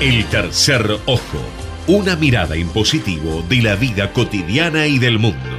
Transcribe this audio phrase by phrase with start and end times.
[0.00, 1.40] El tercer ojo,
[1.88, 5.58] una mirada impositivo de la vida cotidiana y del mundo.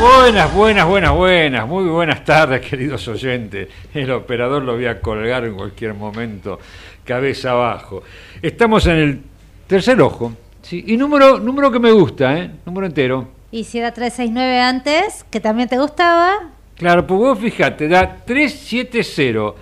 [0.00, 3.68] Buenas, buenas, buenas, buenas, muy buenas tardes, queridos oyentes.
[3.94, 6.58] El operador lo voy a colgar en cualquier momento,
[7.04, 8.02] cabeza abajo.
[8.42, 9.20] Estamos en el
[9.68, 10.32] tercer ojo,
[10.62, 10.84] ¿sí?
[10.88, 12.50] y número, número que me gusta, ¿eh?
[12.66, 13.28] número entero.
[13.52, 16.50] Y si era 369 antes, que también te gustaba.
[16.76, 19.54] Claro, pues vos fíjate, da 370,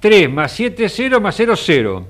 [0.00, 2.06] 3 más 70 más 00.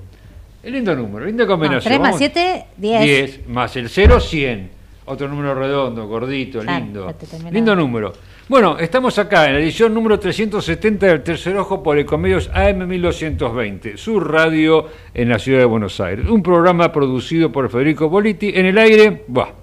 [0.63, 1.93] El lindo número, linda combinación.
[1.93, 3.01] 3 más 7, 10.
[3.01, 4.76] 10 más el 0, 100.
[5.09, 7.15] Otro número redondo, gordito, lindo.
[7.49, 8.11] Lindo número.
[8.49, 13.95] Bueno, estamos acá en la edición número 370 del Tercer Ojo por Ecomedios AM 1220,
[13.95, 16.27] su radio en la ciudad de Buenos Aires.
[16.27, 19.53] Un programa producido por Federico Boliti en el aire, bah,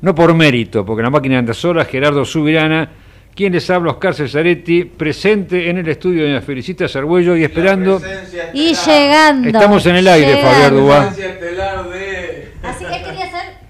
[0.00, 2.88] no por mérito, porque la máquina anda sola, Gerardo Subirana,
[3.34, 8.00] quien les habla, Oscar Cesaretti, presente en el estudio de la Felicita Sargüello y esperando.
[8.54, 9.46] Y llegando.
[9.46, 11.08] Estamos en el aire, Fabián Dubá.
[12.62, 13.64] Así que quería hacer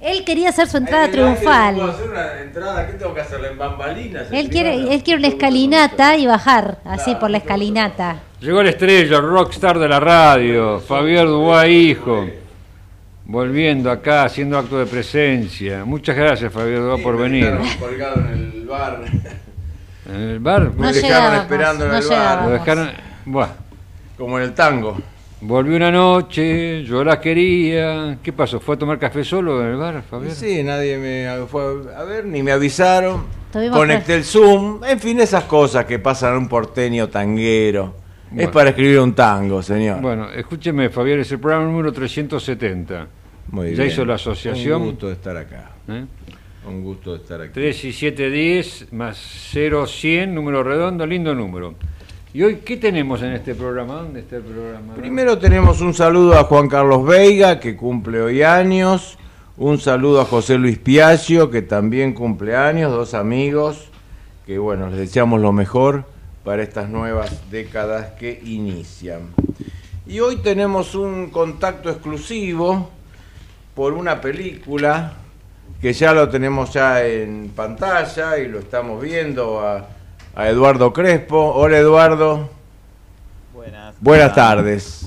[0.00, 1.76] él quería hacer su entrada triunfal.
[1.76, 4.28] ¿Qué tengo que hacerle en bambalinas?
[4.32, 8.16] Él quiere, él quiere una escalinata y bajar, así por la escalinata.
[8.40, 12.26] Llegó la estrella, el rockstar de la radio, Fabián Dubá, hijo.
[13.26, 15.84] Volviendo acá, haciendo acto de presencia.
[15.84, 17.52] Muchas gracias, Fabián Dubá, por venir.
[17.78, 19.04] colgado en el bar.
[20.06, 20.72] ¿En el bar?
[20.74, 22.42] Me dejaron esperando en el bar.
[22.44, 22.90] Lo dejaron,
[23.26, 23.52] bueno.
[24.16, 24.96] Como en el tango.
[25.42, 28.18] Volví una noche, yo la quería.
[28.22, 28.60] ¿Qué pasó?
[28.60, 30.34] ¿Fue a tomar café solo en el bar, Fabián?
[30.34, 31.62] Sí, nadie me fue
[31.96, 33.24] a ver, ni me avisaron.
[33.50, 34.84] Conecté el Zoom.
[34.84, 37.94] En fin, esas cosas que pasan en un porteño tanguero.
[38.36, 40.00] Es para escribir un tango, señor.
[40.00, 43.08] Bueno, escúcheme, Fabián, es el programa número 370.
[43.50, 44.82] Muy ya hizo la asociación.
[44.82, 45.70] Un gusto de estar acá.
[45.88, 46.04] ¿Eh?
[46.68, 47.52] Un gusto de estar aquí.
[47.54, 49.16] 3 y 7, 10 más
[49.52, 51.74] 0, 100, número redondo, lindo número.
[52.32, 53.94] ¿Y hoy qué tenemos en este programa?
[53.94, 54.94] ¿Dónde está el programa?
[54.94, 59.18] Primero tenemos un saludo a Juan Carlos Veiga, que cumple hoy años.
[59.56, 62.92] Un saludo a José Luis Piaggio, que también cumple años.
[62.92, 63.88] Dos amigos
[64.46, 66.04] que, bueno, les deseamos lo mejor
[66.44, 69.22] para estas nuevas décadas que inician.
[70.06, 72.90] Y hoy tenemos un contacto exclusivo
[73.74, 75.14] por una película
[75.82, 79.99] que ya lo tenemos ya en pantalla y lo estamos viendo a
[80.34, 81.52] a Eduardo Crespo.
[81.54, 82.48] Hola Eduardo.
[83.52, 83.94] Buenas.
[84.00, 85.06] Buenas tardes.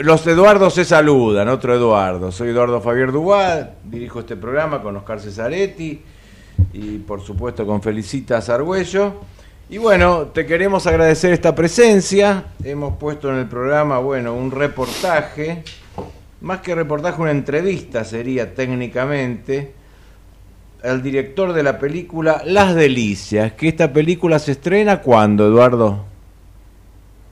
[0.00, 2.30] los Eduardos se saludan, otro Eduardo.
[2.32, 6.02] Soy Eduardo Fabián Dubois, dirijo este programa con Oscar Cesaretti
[6.72, 9.14] y por supuesto con Felicita Zargüello.
[9.70, 12.44] Y bueno, te queremos agradecer esta presencia.
[12.64, 15.62] Hemos puesto en el programa, bueno, un reportaje,
[16.40, 19.74] más que reportaje, una entrevista sería técnicamente,
[20.82, 26.04] al director de la película Las Delicias, que esta película se estrena cuándo, Eduardo?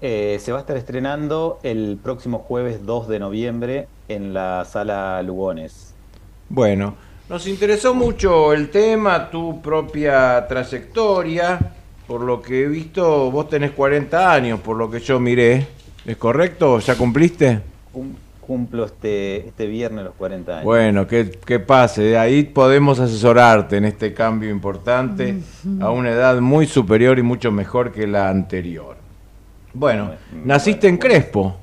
[0.00, 5.22] Eh, se va a estar estrenando el próximo jueves 2 de noviembre en la sala
[5.22, 5.94] Lugones.
[6.48, 6.96] Bueno,
[7.28, 11.58] nos interesó mucho el tema, tu propia trayectoria.
[12.06, 15.66] Por lo que he visto, vos tenés 40 años, por lo que yo miré.
[16.04, 16.78] ¿Es correcto?
[16.78, 17.60] ¿Ya cumpliste?
[18.46, 20.64] Cumplo este, este viernes los 40 años.
[20.64, 22.16] Bueno, que, que pase.
[22.16, 25.40] Ahí podemos asesorarte en este cambio importante
[25.80, 28.96] a una edad muy superior y mucho mejor que la anterior.
[29.74, 30.12] Bueno,
[30.44, 31.56] naciste en Crespo.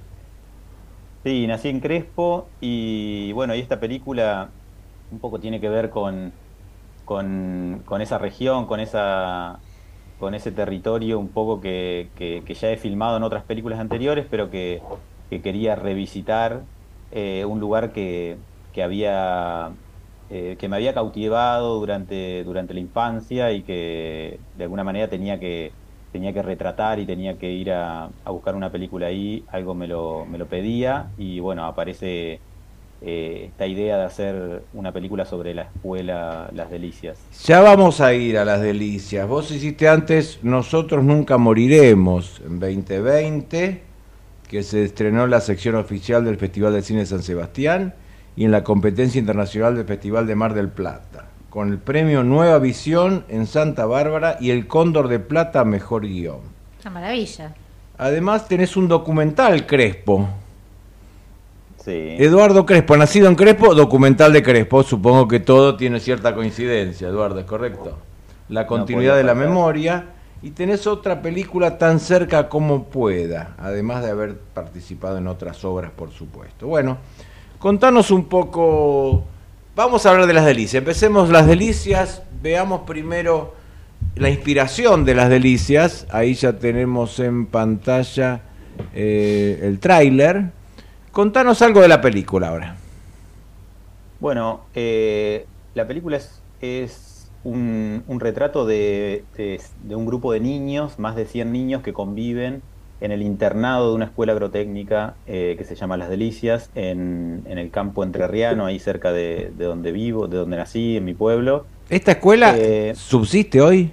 [1.23, 4.49] Sí, nací en Crespo y bueno, y esta película
[5.11, 6.33] un poco tiene que ver con,
[7.05, 9.59] con, esa región, con esa
[10.19, 12.09] con ese territorio un poco que,
[12.47, 14.81] ya he filmado en otras películas anteriores, pero que,
[15.41, 16.61] quería revisitar
[17.15, 18.37] eh, un lugar que,
[18.83, 19.69] había
[20.31, 25.39] eh, que me había cautivado durante, durante la infancia y que de alguna manera tenía
[25.39, 25.71] que,
[26.11, 30.25] tenía que retratar y tenía que ir a, buscar una película ahí, algo me lo,
[30.25, 32.39] me lo pedía y bueno, aparece
[33.03, 37.19] eh, esta idea de hacer una película sobre la escuela Las Delicias.
[37.45, 39.27] Ya vamos a ir a Las Delicias.
[39.27, 43.92] Vos hiciste antes Nosotros Nunca Moriremos en 2020,
[44.53, 47.95] que se estrenó en la sección oficial del Festival de Cine San Sebastián
[48.35, 52.59] y en la competencia internacional del Festival de Mar del Plata con el premio Nueva
[52.59, 56.41] Visión en Santa Bárbara y el Cóndor de Plata Mejor Guión.
[56.81, 57.55] Una maravilla.
[57.97, 60.29] Además tenés un documental Crespo.
[61.83, 62.15] Sí.
[62.19, 64.83] Eduardo Crespo, nacido en Crespo, documental de Crespo.
[64.83, 67.97] Supongo que todo tiene cierta coincidencia, Eduardo, ¿es correcto?
[68.49, 70.09] La continuidad de la memoria.
[70.43, 75.89] Y tenés otra película tan cerca como pueda, además de haber participado en otras obras,
[75.91, 76.67] por supuesto.
[76.67, 76.97] Bueno,
[77.59, 79.23] contanos un poco
[79.75, 80.81] Vamos a hablar de las delicias.
[80.81, 82.21] Empecemos las delicias.
[82.43, 83.55] Veamos primero
[84.13, 86.05] la inspiración de las delicias.
[86.11, 88.41] Ahí ya tenemos en pantalla
[88.93, 90.51] eh, el tráiler.
[91.11, 92.75] Contanos algo de la película ahora.
[94.19, 96.39] Bueno, eh, la película es,
[97.43, 102.61] un, retrato de, de, un grupo de niños, más de 100 niños que conviven
[103.01, 107.69] en el internado de una escuela agrotécnica eh, que se llama Las Delicias, en, el
[107.69, 111.65] campo entrerriano, ahí cerca de, donde vivo, de donde nací, en mi pueblo.
[111.89, 113.91] ¿Esta escuela eh, subsiste hoy?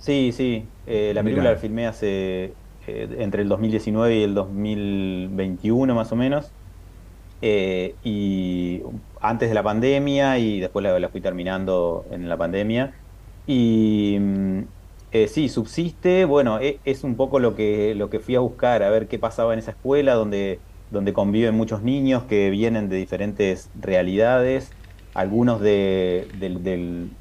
[0.00, 0.64] Sí, sí.
[0.86, 2.52] Eh, la película la filmé hace
[2.86, 6.50] entre el 2019 y el 2021 más o menos.
[7.40, 8.82] Y
[9.20, 12.92] antes de la pandemia y después la, la, fui terminando en la pandemia.
[13.46, 14.60] Y mm,
[15.10, 18.82] eh, sí, subsiste, bueno, e, es, un poco lo que, lo que fui a buscar,
[18.82, 20.58] a ver qué pasaba en esa escuela donde,
[20.90, 24.70] donde conviven muchos niños que vienen de diferentes realidades,
[25.14, 26.28] algunos de,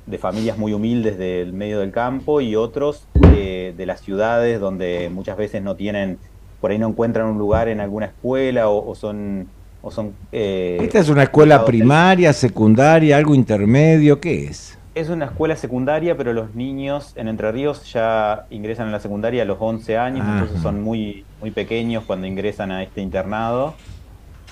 [0.05, 5.37] de, familias muy humildes del medio del campo y otros de, las ciudades donde muchas
[5.37, 6.19] veces no tienen,
[6.59, 9.47] por ahí no encuentran un lugar en alguna escuela o, son...
[9.87, 14.19] O son eh, ¿Esta es una escuela primaria, secundaria, algo intermedio?
[14.19, 14.77] ¿Qué es?
[14.95, 19.43] Es una escuela secundaria, pero los niños en Entre Ríos ya ingresan a la secundaria
[19.43, 23.75] a los 11 años, entonces son muy, muy pequeños cuando ingresan a este internado.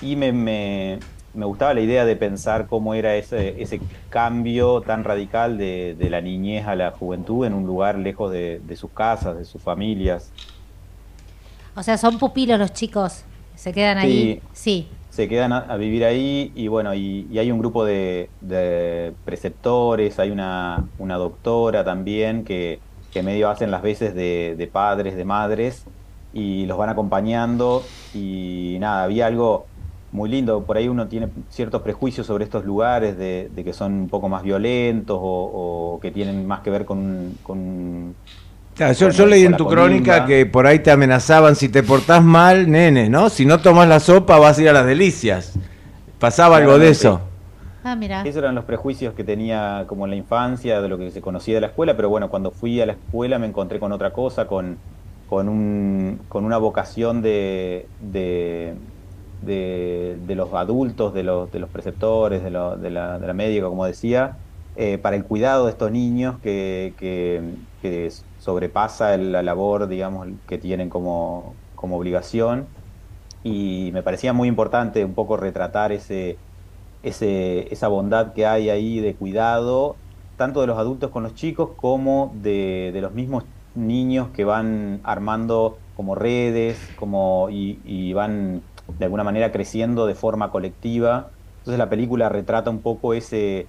[0.00, 0.98] Y me, me,
[1.34, 3.78] gustaba la idea de pensar cómo era ese, ese
[4.08, 8.76] cambio tan radical de, la niñez a la juventud en un lugar lejos de, de
[8.76, 10.30] sus casas, de sus familias.
[11.74, 13.24] O sea, son pupilos los chicos,
[13.54, 14.40] se quedan ahí.
[14.54, 18.28] Sí se quedan a, vivir ahí y bueno, y, hay un grupo de,
[19.24, 22.80] preceptores, hay una, doctora también que,
[23.24, 25.86] medio hacen las veces de, padres, de madres
[26.34, 27.82] y los van acompañando.
[28.12, 29.64] Y nada, había algo
[30.12, 34.08] muy lindo, por ahí uno tiene ciertos prejuicios sobre estos lugares de, que son un
[34.10, 38.14] poco más violentos o, que tienen más que ver con
[38.76, 43.08] yo, leí en tu crónica que por ahí te amenazaban si te portás mal, nene,
[43.08, 43.30] ¿no?
[43.30, 45.54] Si no tomas la sopa vas a ir a las delicias.
[46.18, 47.20] ¿Pasaba algo de eso?
[47.84, 48.22] Ah, mira.
[48.22, 51.54] Esos eran los prejuicios que tenía como en la infancia, de lo que se conocía
[51.54, 54.46] de la escuela, pero bueno, cuando fui a la escuela me encontré con otra cosa,
[54.46, 54.76] con,
[55.28, 58.74] con, un, con una vocación de, de,
[59.42, 63.84] de, los adultos, de los, de los preceptores, de, de, la, de la médica, como
[63.84, 64.36] decía,
[64.74, 67.40] eh, para el cuidado de estos niños que, que,
[67.80, 68.10] que
[68.46, 72.66] sobrepasa la labor, digamos, que tienen como, como obligación.
[73.42, 76.38] Y me parecía muy importante un poco retratar ese,
[77.02, 79.96] esa bondad que hay ahí de cuidado,
[80.36, 85.00] tanto de los adultos con los chicos como de, de los mismos niños que van
[85.02, 88.62] armando como redes como, y, y, van
[88.98, 91.30] de alguna manera creciendo de forma colectiva.
[91.58, 93.66] Entonces la película retrata un poco ese,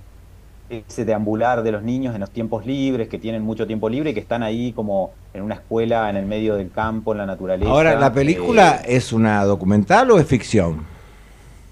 [0.70, 4.14] ese deambular de los niños en los tiempos libres, que tienen mucho tiempo libre y
[4.14, 7.72] que están ahí como en una escuela en el medio del campo, en la naturaleza.
[7.72, 10.86] Ahora, ¿la película eh, es una documental o es ficción?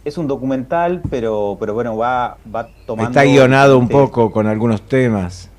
[0.06, 3.10] Es un documental, pero, pero bueno, va, va tomando...
[3.10, 5.50] Está guionado un poco con algunos temas.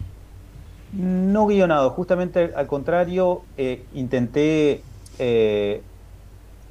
[0.92, 4.82] No guionado, justamente al contrario, eh, intenté
[5.18, 5.82] eh,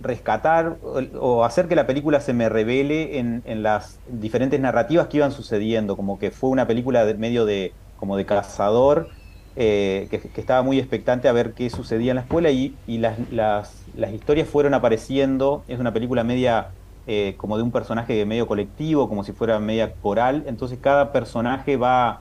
[0.02, 0.78] rescatar
[1.20, 5.96] o, hacer que la película se me revele en, las diferentes narrativas que iban sucediendo,
[5.96, 9.10] como que fue una película de medio de como de cazador,
[9.56, 14.14] eh, que, estaba muy expectante a ver qué sucedía en la escuela y, las, las,
[14.14, 16.68] historias fueron apareciendo, es una película media
[17.08, 21.78] eh, como de un personaje medio colectivo, como si fuera media coral, entonces cada personaje
[21.78, 22.20] va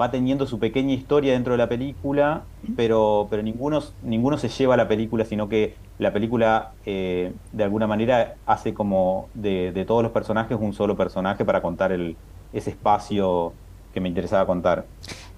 [0.00, 4.74] va teniendo su pequeña historia dentro de la película, pero, pero ninguno, ninguno se lleva
[4.74, 10.02] a la película, sino que la película eh, de alguna manera hace como de, todos
[10.02, 12.16] los personajes un solo personaje para contar el,
[12.52, 13.52] ese espacio
[13.92, 14.86] que me interesaba contar.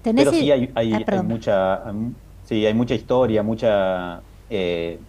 [0.01, 1.83] Pero sí hay, hay, ah, mucha
[2.45, 4.99] sí, hay mucha historia, mucha eh,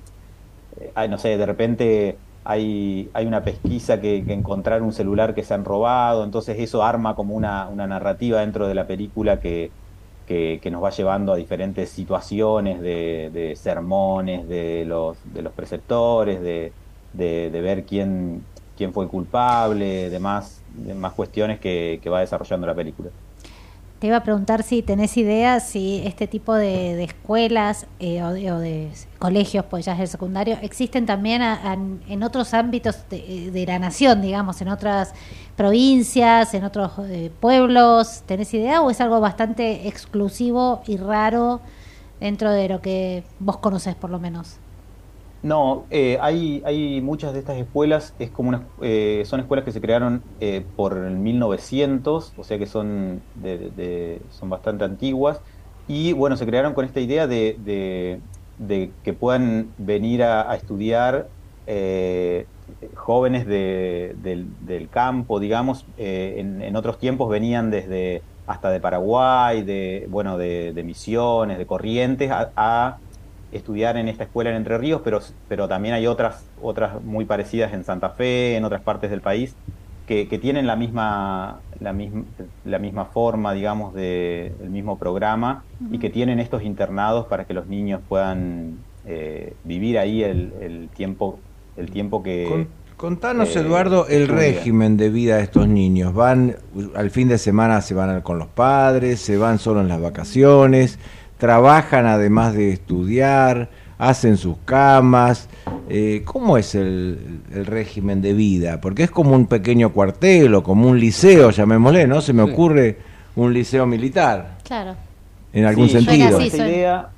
[1.08, 5.64] no sé, de repente hay, hay una pesquisa que, encontrar un celular que se han
[5.64, 9.70] robado, entonces eso arma como una, una narrativa dentro de la película que,
[10.26, 16.72] que, nos va llevando a diferentes situaciones de, sermones de los, de los preceptores, de,
[17.14, 18.42] de, ver quién,
[18.76, 23.10] quién fue culpable, de más, de más cuestiones que va desarrollando la película.
[24.04, 28.90] Te iba a preguntar si tenés idea si este tipo de, escuelas eh, o, de,
[29.18, 34.60] colegios, pues ya es el secundario, existen también en otros ámbitos de, la nación, digamos,
[34.60, 35.14] en otras
[35.56, 38.24] provincias, en otros eh, pueblos.
[38.26, 41.62] ¿Tenés idea o es algo bastante exclusivo y raro
[42.20, 44.58] dentro de lo que vos conocés por lo menos?
[45.44, 49.80] No, eh, hay, hay muchas de estas escuelas, es como eh, son escuelas que se
[49.82, 55.42] crearon eh, por el 1900, o sea que son, de, son bastante antiguas,
[55.86, 57.58] y bueno, se crearon con esta idea de,
[59.04, 61.28] que puedan venir a, estudiar
[62.94, 70.82] jóvenes del, campo, digamos, en, otros tiempos venían desde hasta de Paraguay, de, bueno, de,
[70.86, 72.96] Misiones, de Corrientes, a
[73.54, 77.72] estudiar en esta escuela en Entre Ríos, pero, pero también hay otras, otras muy parecidas
[77.72, 79.54] en Santa Fe, en otras partes del país,
[80.06, 82.24] que, tienen la misma, la, misma,
[82.64, 87.66] la misma forma, digamos, del mismo programa y que tienen estos internados para que los
[87.68, 91.38] niños puedan eh, vivir ahí el, tiempo,
[91.78, 92.66] el tiempo que...
[92.98, 96.12] contanos, eh, Eduardo, el régimen de vida de estos niños.
[96.12, 96.56] ¿Van
[96.94, 100.98] al fin de semana, se van con los padres, se van solo en las vacaciones?
[101.38, 105.48] Trabajan además de estudiar, hacen sus camas.
[105.88, 108.80] Eh, ¿Cómo es el, régimen de vida?
[108.80, 112.20] Porque es como un pequeño cuartel o como un liceo, llamémosle, ¿no?
[112.20, 112.98] Se me ocurre
[113.36, 114.58] un liceo militar.
[114.64, 114.94] Claro.
[115.52, 116.28] En algún sentido.
[116.28, 117.08] Fui con, esa idea,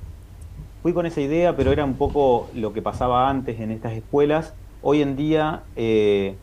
[0.83, 4.53] fui con esa idea, pero era un poco lo que pasaba antes en estas escuelas.
[4.81, 6.35] Hoy en día eh,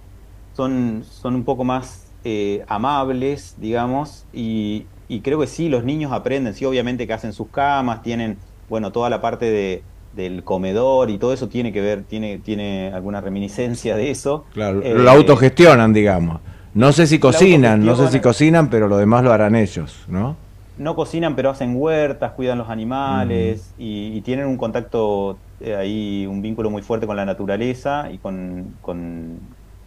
[0.57, 6.13] son, son un poco más eh, amables, digamos, y, y creo que sí, los niños
[6.13, 9.83] aprenden, sí, obviamente que hacen sus camas, tienen, bueno, toda la parte de,
[10.15, 14.45] del comedor y todo eso tiene que ver, tiene, tiene alguna reminiscencia de eso.
[14.53, 16.41] Claro, eh, lo autogestionan, digamos.
[16.75, 20.37] No sé si cocinan, no sé si cocinan, pero lo demás lo harán ellos, ¿no?
[20.77, 26.43] No cocinan, pero hacen huertas, cuidan los animales y, tienen un contacto eh, ahí, un
[26.43, 29.39] vínculo muy fuerte con la naturaleza y con, con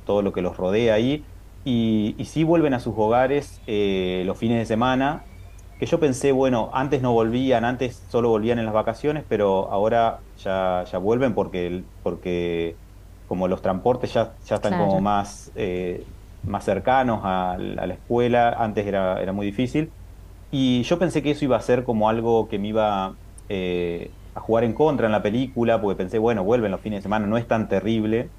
[0.06, 1.26] todo lo que los rodea ahí
[1.68, 5.24] y, y sí vuelven a sus hogares eh, los fines de semana,
[5.78, 10.20] que yo pensé, bueno, antes no volvían, antes solo volvían en las vacaciones, pero ahora
[10.42, 12.78] ya, ya vuelven porque, porque
[13.28, 16.06] como los transportes ya, ya están como más, eh,
[16.46, 19.92] más cercanos a, la escuela, antes era, era muy difícil.
[20.52, 23.14] Y yo pensé que eso iba a ser como algo que me iba
[23.50, 27.04] eh, a jugar en contra en la película, porque pensé, bueno, vuelven los fines de
[27.04, 28.30] semana, no es tan terrible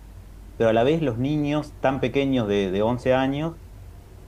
[0.59, 3.55] pero a la vez los niños tan pequeños de, de 11 años,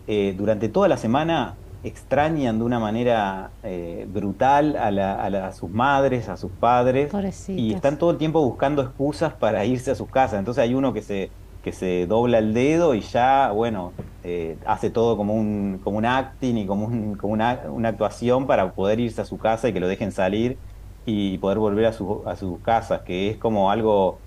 [0.06, 6.36] eh, durante toda la semana extrañan de una manera eh, brutal a, sus madres, a
[6.36, 7.12] sus padres,
[7.48, 10.38] y están todo el tiempo buscando excusas para irse a sus casas.
[10.38, 11.30] Entonces hay uno que se,
[11.64, 13.92] que se dobla el dedo y ya, bueno,
[14.24, 18.46] eh, hace todo como un, como un acting y como, un, como una, una, actuación
[18.46, 20.58] para poder irse a su casa y que lo dejen salir
[21.06, 24.18] y poder volver a, su, a sus casas, que es como algo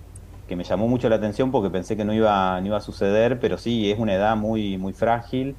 [0.48, 3.38] que me llamó mucho la atención porque pensé que no iba, no iba a suceder,
[3.40, 5.56] pero sí, es una edad muy, muy frágil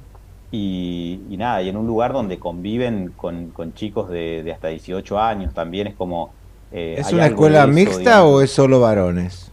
[0.52, 5.86] y, nada, y en un lugar donde conviven con, chicos de, hasta 18 años también
[5.88, 6.30] es como...
[6.72, 9.52] Eh, ¿Es una escuela mixta o es solo varones?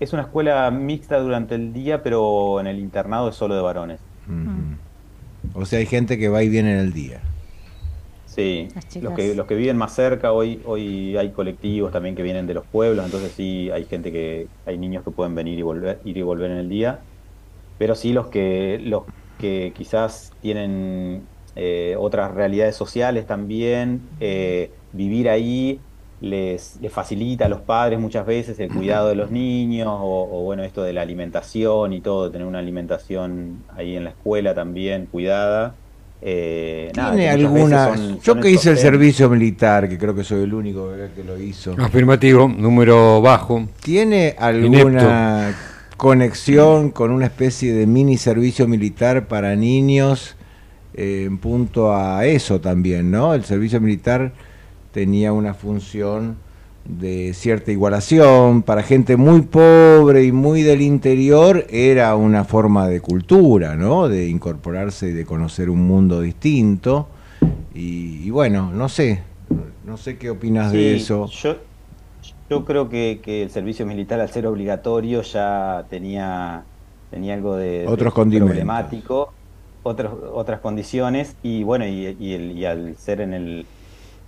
[0.00, 4.00] Es una escuela mixta durante el día, pero en el internado es solo de varones.
[5.54, 7.20] O sea, hay gente que va y viene en el día.
[8.34, 8.68] Sí,
[9.00, 12.54] los que, los que viven más cerca, hoy, hoy hay colectivos también que vienen de
[12.54, 16.16] los pueblos, entonces sí hay gente que, hay niños que pueden venir y volver, ir
[16.16, 16.98] y volver en el día,
[17.78, 19.04] pero sí los que, los
[19.38, 21.22] que quizás tienen
[21.54, 25.78] eh, otras realidades sociales también, eh, vivir ahí
[26.20, 30.64] les, les, facilita a los padres muchas veces el cuidado de los niños o, bueno,
[30.64, 35.76] esto de la alimentación y todo, tener una alimentación ahí en la escuela también cuidada.
[36.26, 37.94] Eh, ¿Tiene alguna?
[38.22, 41.76] yo que hice el servicio militar, que creo que soy el único que lo hizo.
[41.78, 43.68] Afirmativo, número bajo.
[43.82, 45.54] ¿Tiene alguna
[45.98, 50.34] conexión con una especie de mini servicio militar para niños
[50.94, 53.34] eh, en punto a eso también, ¿no?
[53.34, 54.32] El servicio militar
[54.92, 56.38] tenía una función
[56.84, 63.00] de cierta igualación, para gente muy pobre y muy del interior era una forma de
[63.00, 64.08] cultura, ¿no?
[64.08, 67.08] De incorporarse y de conocer un mundo distinto.
[67.74, 69.22] Y, bueno, no sé,
[69.84, 71.26] no sé qué opinas de eso.
[71.26, 71.56] Yo,
[72.48, 76.64] yo creo que, el servicio militar al ser obligatorio ya tenía,
[77.10, 79.32] tenía algo de, Otros problemático,
[79.82, 83.66] otros, otras condiciones y bueno, y, y al ser en el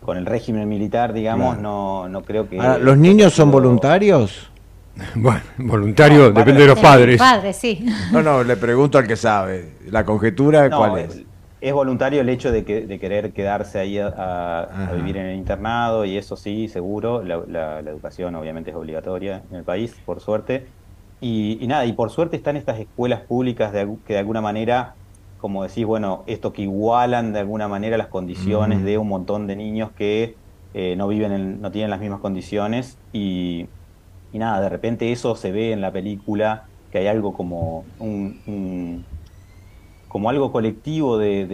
[0.07, 2.57] con el régimen militar, digamos, no, no creo que...
[2.57, 4.51] ¿Los niños son voluntarios?
[5.15, 7.19] Bueno, voluntario depende de los padres.
[7.19, 7.85] Padres, sí.
[8.13, 9.75] No, no, le pregunto al que sabe.
[9.91, 11.23] ¿La conjetura cuál es?
[11.61, 16.07] Es voluntario el hecho de, que, de querer quedarse ahí a, vivir en el internado
[16.07, 17.23] y eso sí, seguro.
[17.23, 20.67] La, educación obviamente es obligatoria en el país, por suerte.
[21.21, 24.95] Y, y, nada, y por suerte están estas escuelas públicas de, que de alguna manera
[25.39, 29.57] como decís, bueno, esto que igualan de alguna manera las condiciones de un montón de
[29.57, 30.35] niños que
[30.75, 33.67] eh, no viven, no tienen las mismas condiciones y,
[34.33, 39.05] nada, de repente eso se ve en la película, que hay algo como un,
[40.09, 41.47] como algo colectivo de,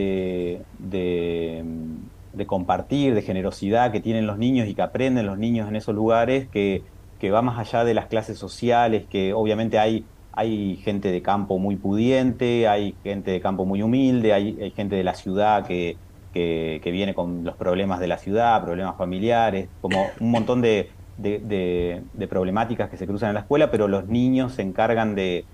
[0.78, 5.94] de, compartir, de generosidad que tienen los niños y que aprenden los niños en esos
[5.94, 6.82] lugares, que,
[7.20, 11.58] que va más allá de las clases sociales, que obviamente hay hay gente de campo
[11.58, 15.96] muy pudiente, hay gente de campo muy humilde, hay, gente de la ciudad que,
[16.32, 22.28] que, viene con los problemas de la ciudad, problemas familiares, como un montón de, de,
[22.28, 25.44] problemáticas que se cruzan en la escuela, pero los niños se encargan de,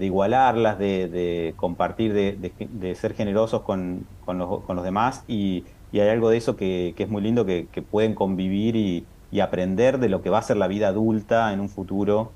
[0.00, 6.30] igualarlas, de, compartir, de, ser generosos con, con, los, con, los, demás y, hay algo
[6.30, 10.30] de eso que, es muy lindo, que, pueden convivir y, y aprender de lo que
[10.30, 12.32] va a ser la vida adulta en un futuro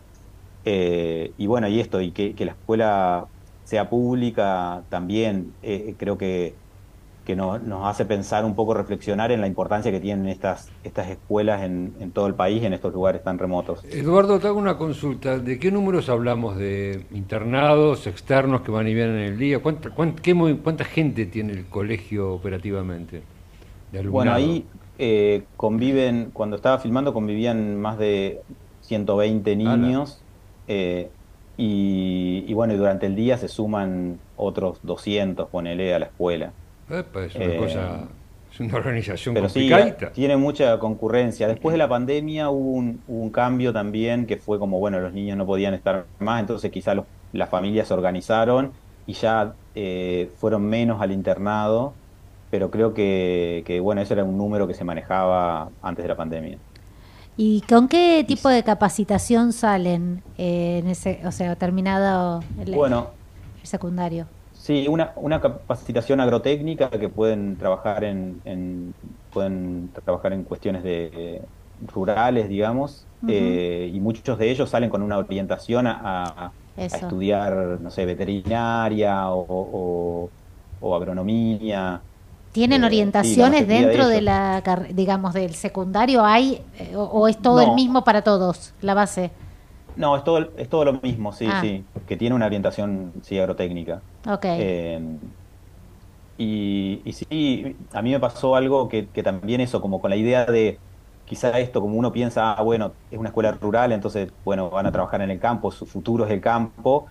[0.64, 3.26] eh, y bueno, y esto, y que, la escuela
[3.64, 6.54] sea pública también, eh, creo que,
[7.24, 11.62] que nos, hace pensar un poco, reflexionar en la importancia que tienen estas, estas escuelas
[11.62, 13.84] en, en, todo el país, en estos lugares tan remotos.
[13.84, 15.38] Eduardo, te hago una consulta.
[15.38, 16.56] ¿De qué números hablamos?
[16.56, 19.60] ¿De internados, externos que van y vienen en el día?
[19.60, 23.22] ¿Cuánta, cuánta gente tiene el colegio operativamente?
[24.10, 24.66] bueno, ahí
[24.98, 28.40] eh, conviven, cuando estaba filmando, convivían más de
[28.82, 30.20] 120 niños.
[30.68, 31.08] Eh,
[31.56, 36.52] y, bueno, y durante el día se suman otros 200, ponele, a la escuela.
[36.90, 38.06] es una cosa, eh,
[38.52, 39.70] es una organización pero Sí,
[40.14, 41.46] tiene mucha concurrencia.
[41.46, 42.72] Después de la pandemia hubo
[43.06, 46.98] un, cambio también que fue como, bueno, los niños no podían estar más, entonces quizás
[47.32, 48.72] las familias se organizaron
[49.06, 51.94] y ya eh, fueron menos al internado,
[52.50, 56.16] pero creo que, que, bueno, ese era un número que se manejaba antes de la
[56.16, 56.58] pandemia.
[57.36, 63.08] ¿Y con qué tipo de capacitación salen eh, en ese, o sea, terminado el, bueno,
[63.62, 64.26] secundario?
[64.52, 68.94] Sí, una, una capacitación agrotécnica que pueden trabajar en,
[69.32, 71.42] pueden trabajar en cuestiones de
[71.92, 78.06] rurales, digamos, eh, y muchos de ellos salen con una orientación a, estudiar, no sé,
[78.06, 80.30] veterinaria o,
[80.80, 82.00] o agronomía.
[82.54, 86.24] ¿Tienen eh, orientaciones dentro de, la, digamos, del secundario?
[86.24, 89.32] ¿Hay eh, o, es todo el mismo para todos, la base?
[89.96, 91.60] No, es todo, es todo lo mismo, sí, ah.
[91.60, 94.02] sí, que tiene una orientación, sí, agrotécnica.
[94.30, 94.44] Ok.
[94.44, 95.00] Eh,
[96.38, 100.46] y, y, sí, a mí me pasó algo que, también eso, como con la idea
[100.46, 100.78] de,
[101.24, 104.92] quizá esto, como uno piensa, ah, bueno, es una escuela rural, entonces, bueno, van a
[104.92, 107.06] trabajar en el campo, su futuro es el campo.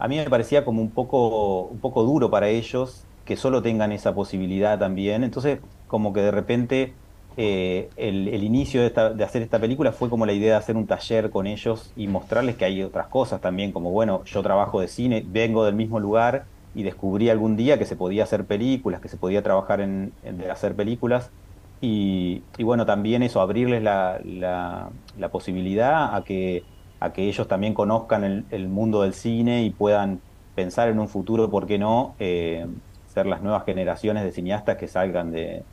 [0.00, 3.92] A mí me parecía como un poco, un poco duro para ellos que solo tengan
[3.92, 5.22] esa posibilidad también.
[5.22, 6.94] Entonces, como que de repente
[7.36, 11.28] eh, el, inicio de, hacer esta película fue como la idea de hacer un taller
[11.28, 15.22] con ellos y mostrarles que hay otras cosas también, como bueno, yo trabajo de cine,
[15.28, 19.18] vengo del mismo lugar y descubrí algún día que se podía hacer películas, que se
[19.18, 20.10] podía trabajar en,
[20.50, 21.30] hacer películas.
[21.82, 26.64] Y, bueno, también eso, abrirles la, la, posibilidad a que,
[26.98, 30.20] a que ellos también conozcan el, mundo del cine y puedan
[30.54, 32.14] pensar en un futuro, ¿por qué no?
[32.18, 32.66] Eh,
[33.18, 35.64] ser las nuevas generaciones de cineastas que salgan de,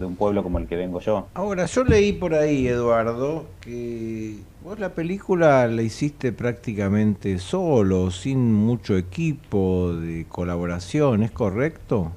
[0.00, 1.28] un pueblo como el que vengo yo.
[1.32, 8.52] Ahora, yo leí por ahí, Eduardo, que vos la película la hiciste prácticamente solo, sin
[8.52, 12.12] mucho equipo de colaboración, ¿es correcto?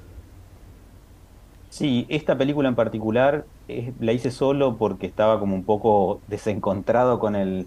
[1.70, 3.46] Sí, esta película en particular
[3.98, 7.66] la hice solo porque estaba como un poco desencontrado con el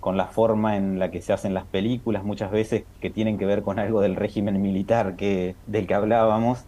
[0.00, 3.46] con la forma en la que se hacen las películas, muchas veces que tienen que
[3.46, 6.64] ver con algo del régimen militar que, del que hablábamos,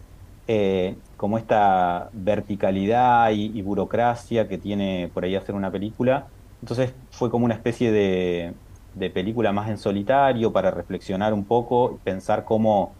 [0.47, 6.27] eh, como esta verticalidad y, burocracia que tiene por ahí hacer una película.
[6.61, 8.53] Entonces fue como una especie de,
[8.95, 12.91] de película más en solitario para reflexionar un poco, pensar cómo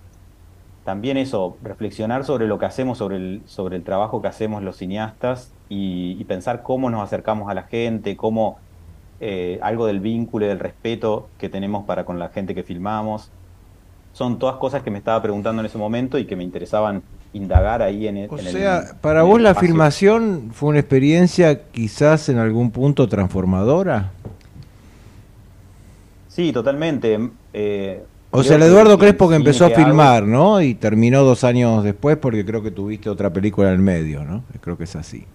[0.85, 4.77] también eso, reflexionar sobre lo que hacemos, sobre el, sobre el trabajo que hacemos los
[4.77, 8.59] cineastas y, y pensar cómo nos acercamos a la gente, cómo
[9.23, 13.29] eh, algo del vínculo y del respeto que tenemos para con la gente que filmamos.
[14.13, 17.83] Son todas cosas que me estaba preguntando en ese momento y que me interesaban indagar
[17.83, 22.71] ahí en, el o sea, para vos la filmación fue una experiencia quizás en algún
[22.71, 24.11] punto transformadora.
[26.27, 27.29] Sí, totalmente.
[27.53, 30.63] Eh, o sea, el Eduardo Crespo que empezó a filmar, ¿no?
[30.63, 34.43] Y terminó dos años después porque creo que tuviste otra película en el medio, ¿no?
[34.61, 35.25] Creo que es así.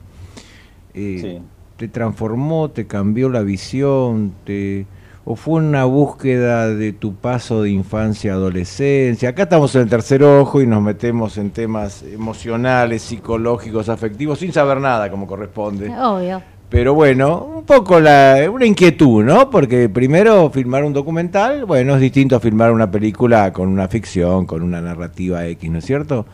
[0.92, 1.40] Eh, sí
[1.76, 4.86] te transformó, te cambió la visión, te
[5.28, 9.30] o fue una búsqueda de tu paso de infancia a adolescencia.
[9.30, 14.52] Acá estamos en el tercer ojo y nos metemos en temas emocionales, psicológicos, afectivos, sin
[14.52, 15.90] saber nada como corresponde.
[15.90, 16.40] Obvio.
[16.68, 19.50] Pero bueno, un poco la, una inquietud, ¿no?
[19.50, 24.46] Porque primero filmar un documental, bueno, es distinto a filmar una película con una ficción,
[24.46, 26.24] con una narrativa X, ¿no es cierto?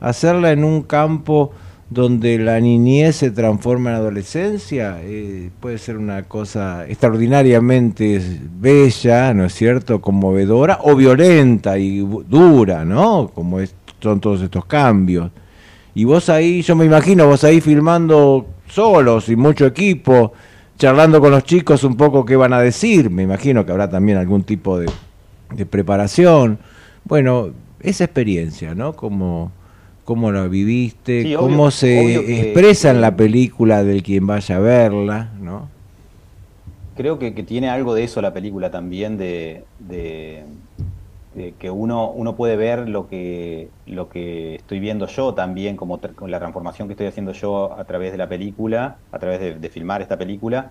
[0.00, 1.52] Hacerla en un campo
[1.90, 8.20] donde la niñez se transforma en adolescencia, eh, puede ser una cosa extraordinariamente
[8.60, 13.30] bella, ¿no es cierto?, conmovedora o violenta y dura, ¿no?
[13.34, 13.58] Como
[14.00, 15.30] son todos estos cambios.
[15.94, 20.32] Y vos ahí, yo me imagino, vos ahí filmando solos y mucho equipo,
[20.76, 24.18] charlando con los chicos un poco qué van a decir, me imagino que habrá también
[24.18, 24.90] algún tipo de,
[25.54, 26.58] de preparación.
[27.04, 27.48] Bueno,
[27.80, 28.92] esa experiencia, ¿no?
[28.92, 29.52] Como
[30.08, 35.68] cómo lo viviste, cómo se expresa en la película del quien vaya a verla, ¿no?
[36.96, 39.64] Creo que, tiene algo de eso la película también, de,
[41.58, 46.30] que uno, uno puede ver lo que, lo que estoy viendo yo también, como con
[46.30, 50.00] la transformación que estoy haciendo yo a través de la película, a través de, filmar
[50.00, 50.70] esta película,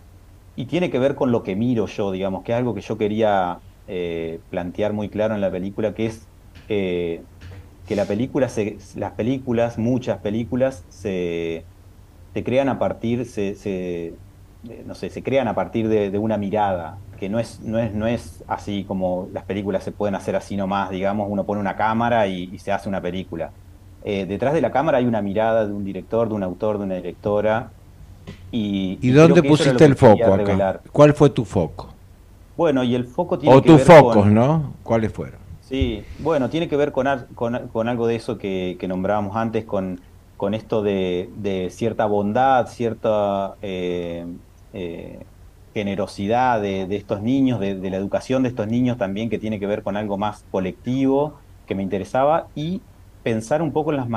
[0.55, 2.97] y tiene que ver con lo que miro yo, digamos, que es algo que yo
[2.97, 6.25] quería eh, plantear muy claro en la película, que es...
[6.69, 7.21] Eh,
[7.87, 11.63] que la película se, las películas, muchas películas, se,
[12.33, 14.13] se crean a partir, se, se,
[14.85, 18.05] no sé, se crean a partir de, una mirada, que no es, no, es, no
[18.05, 22.27] es así como las películas se pueden hacer así nomás, digamos, uno pone una cámara
[22.27, 23.51] y, se hace una película.
[24.03, 26.83] Eh, detrás de la cámara hay una mirada de un director, de un autor, de
[26.83, 27.71] una directora.
[28.51, 30.81] ¿Y, ¿Y, dónde pusiste el foco acá?
[30.91, 31.93] ¿Cuál fue tu foco?
[32.57, 34.73] Bueno, y el foco tiene o tus focos, ¿no?
[34.83, 35.46] ¿Cuáles fueron?
[35.67, 39.99] Sí, bueno, tiene que ver con, con, algo de eso que, nombrábamos antes, con,
[40.37, 44.25] con esto de, cierta bondad, cierta eh,
[44.71, 45.19] eh,
[45.73, 49.83] generosidad de, estos niños, de, la educación de estos niños también, que tiene que ver
[49.83, 51.33] con algo más colectivo
[51.65, 52.81] que me interesaba, y
[53.23, 54.07] pensar un poco en las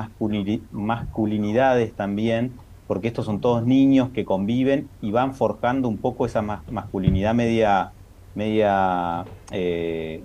[0.71, 2.53] masculinidades también,
[2.87, 7.91] porque estos son todos niños que conviven y van forjando un poco esa masculinidad media
[8.35, 10.23] media eh,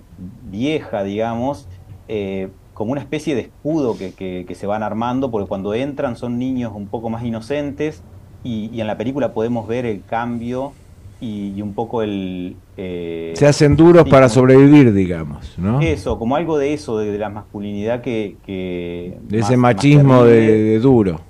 [0.50, 1.68] vieja, digamos,
[2.08, 6.72] eh, como una especie de escudo que, se van armando, porque cuando entran son niños
[6.74, 8.02] un poco más inocentes
[8.44, 10.72] y, en la película podemos ver el cambio
[11.20, 12.56] y, un poco el...
[12.76, 15.80] Eh, se hacen duros para sobrevivir, digamos, ¿no?
[15.80, 18.36] Eso, como algo de eso, de, la masculinidad que...
[18.46, 21.20] de ese machismo de, duro.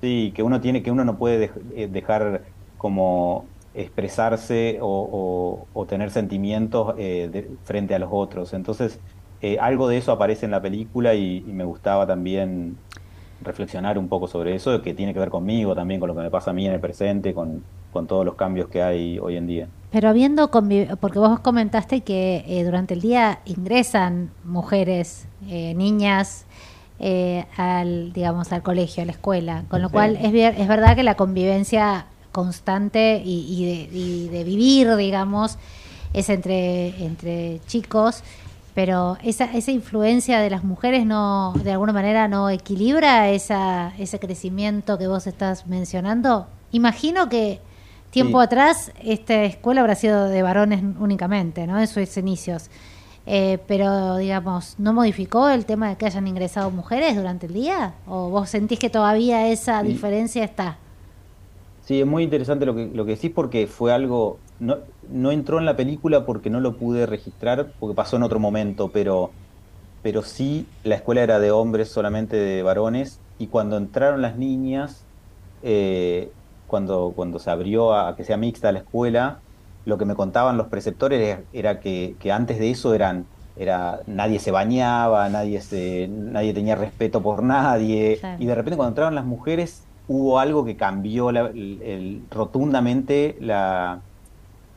[0.00, 1.50] Sí, que uno tiene, que uno no puede
[1.90, 2.42] dejar
[2.76, 8.52] como expresarse o, tener sentimientos eh, frente a los otros.
[8.52, 8.98] Entonces,
[9.40, 12.76] eh, algo de eso aparece en la película y, me gustaba también
[13.40, 16.30] reflexionar un poco sobre eso, que tiene que ver conmigo también, con lo que me
[16.30, 17.62] pasa a mí en el presente, con,
[18.06, 19.66] todos los cambios que hay hoy en día.
[19.90, 26.46] Pero habiendo, porque vos comentaste que eh, durante el día ingresan mujeres, niñas,
[27.56, 31.16] al digamos al colegio, a la escuela, con lo cual es, es verdad que la
[31.16, 32.06] convivencia
[32.38, 35.58] constante y, de, vivir, digamos,
[36.12, 38.22] es entre, entre chicos,
[38.74, 44.20] pero esa, esa influencia de las mujeres no, de alguna manera no equilibra esa, ese
[44.20, 46.46] crecimiento que vos estás mencionando.
[46.70, 47.60] Imagino que
[48.12, 51.80] tiempo atrás esta escuela habrá sido de varones únicamente, ¿no?
[51.80, 52.70] En sus inicios.
[53.26, 57.94] Eh, pero, digamos, ¿no modificó el tema de que hayan ingresado mujeres durante el día?
[58.06, 60.78] ¿O vos sentís que todavía esa diferencia está?
[61.88, 64.76] Sí, es muy interesante lo que, lo que decís porque fue algo, no,
[65.10, 68.90] no entró en la película porque no lo pude registrar, porque pasó en otro momento,
[68.92, 69.30] pero,
[70.02, 75.02] pero sí la escuela era de hombres, solamente de varones, y cuando entraron las niñas,
[75.62, 76.30] eh,
[76.66, 79.38] cuando, cuando se abrió a que sea mixta la escuela,
[79.86, 83.24] lo que me contaban los preceptores era, que, antes de eso eran
[83.56, 88.90] era nadie se bañaba, nadie se, nadie tenía respeto por nadie y de repente cuando
[88.90, 91.30] entraron las mujeres hubo algo que cambió
[92.30, 94.00] rotundamente la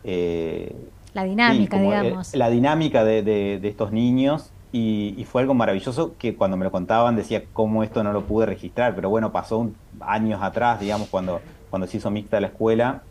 [0.03, 0.75] eh,
[1.13, 2.33] la dinámica, digamos.
[2.35, 7.43] la dinámica de, estos niños y, fue algo maravilloso que cuando me lo contaban decía
[7.51, 11.97] cómo esto no lo pude registrar, pero bueno, pasó años atrás, digamos, cuando, cuando se
[11.97, 13.03] hizo mixta la escuela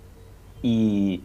[0.62, 1.20] y,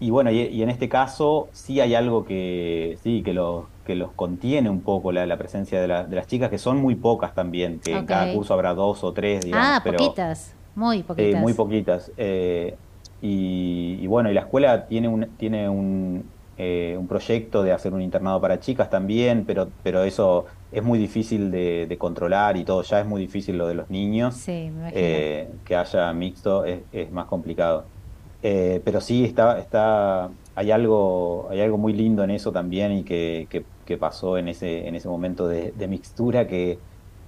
[0.00, 4.12] y bueno, y, en este caso sí hay algo que sí que los que los
[4.12, 8.06] contiene un poco la, presencia de, las chicas, que son muy pocas también, que en
[8.06, 9.68] cada curso habrá dos o tres, digamos.
[9.68, 11.40] Ah, poquitas, muy eh, poquitas.
[11.40, 12.12] muy poquitas.
[12.16, 12.76] Eh,
[13.20, 16.24] y, bueno, y la escuela tiene un, tiene un,
[16.58, 20.98] eh, un proyecto de hacer un internado para chicas también, pero, pero eso es muy
[20.98, 24.34] difícil de, controlar y todo, ya es muy difícil lo de los niños.
[24.34, 27.84] Sí, me que haya mixto es, es más complicado.
[28.46, 33.02] Eh, pero sí está, está, hay algo, hay algo muy lindo en eso también y
[33.02, 33.64] que, que,
[33.98, 36.78] pasó en ese, en ese momento de, mixtura que,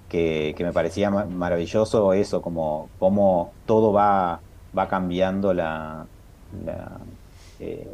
[0.09, 4.41] que, me parecía maravilloso eso, como, como todo va,
[4.77, 6.07] va cambiando la,
[7.59, 7.87] eh,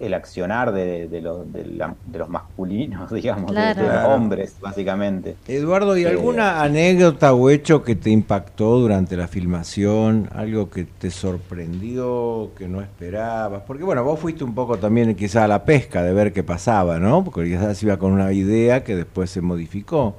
[0.00, 5.36] el, accionar de, de, los masculinos, digamos, de, los hombres, básicamente.
[5.46, 10.28] Eduardo, ¿y eh, alguna anécdota o hecho que te impactó durante la filmación?
[10.34, 13.62] ¿Algo que te sorprendió, que no esperabas?
[13.68, 16.98] Porque bueno, vos fuiste un poco también quizá a la pesca de ver qué pasaba,
[16.98, 17.22] ¿no?
[17.22, 20.16] Porque quizás iba con una idea que después se modificó.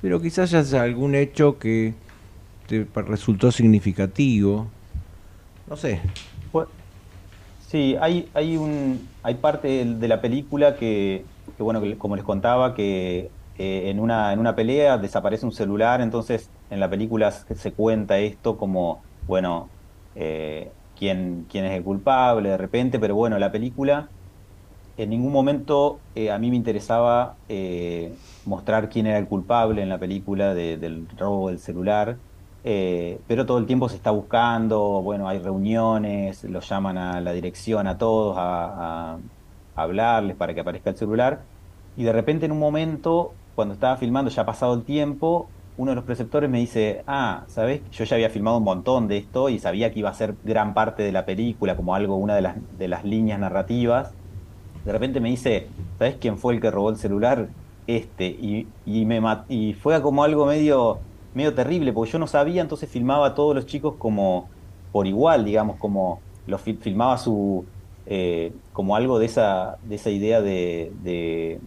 [0.00, 1.92] Pero quizás haya algún hecho que
[2.68, 4.66] te resultó significativo.
[5.68, 6.00] No sé.
[7.74, 13.32] Sí, hay, hay, un, hay parte de la película que, bueno, como les contaba, que
[13.56, 18.18] eh, en, una, en una pelea desaparece un celular, entonces en la película se cuenta
[18.20, 19.74] esto como, bueno,
[20.14, 24.12] eh, quién, quién es el culpable de repente, pero bueno, la película
[24.96, 27.40] en ningún momento eh, a mí me interesaba
[28.44, 32.20] mostrar quién era el culpable en la película del robo del celular.
[32.66, 37.32] Eh, pero todo el tiempo se está buscando, bueno, hay reuniones, los llaman a la
[37.32, 39.18] dirección a todos a,
[39.76, 41.42] hablarles para que aparezca el celular,
[41.96, 45.90] y de repente en un momento, cuando estaba filmando, ya ha pasado el tiempo, uno
[45.90, 47.82] de los preceptores me dice, ah, ¿sabes?
[47.90, 50.72] Yo ya había filmado un montón de esto y sabía que iba a ser gran
[50.72, 54.12] parte de la película, como algo, una de las, de las líneas narrativas.
[54.84, 55.66] De repente me dice,
[55.98, 57.48] ¿sabes quién fue el que robó el celular?
[57.88, 58.26] Este.
[58.26, 61.00] Y, y, me, y fue como algo medio
[61.34, 64.48] medio terrible, porque yo no sabía, entonces filmaba a todos los chicos como
[64.92, 67.64] por igual, digamos, como los filmaba su
[68.06, 71.60] eh, como algo de esa, de esa idea de,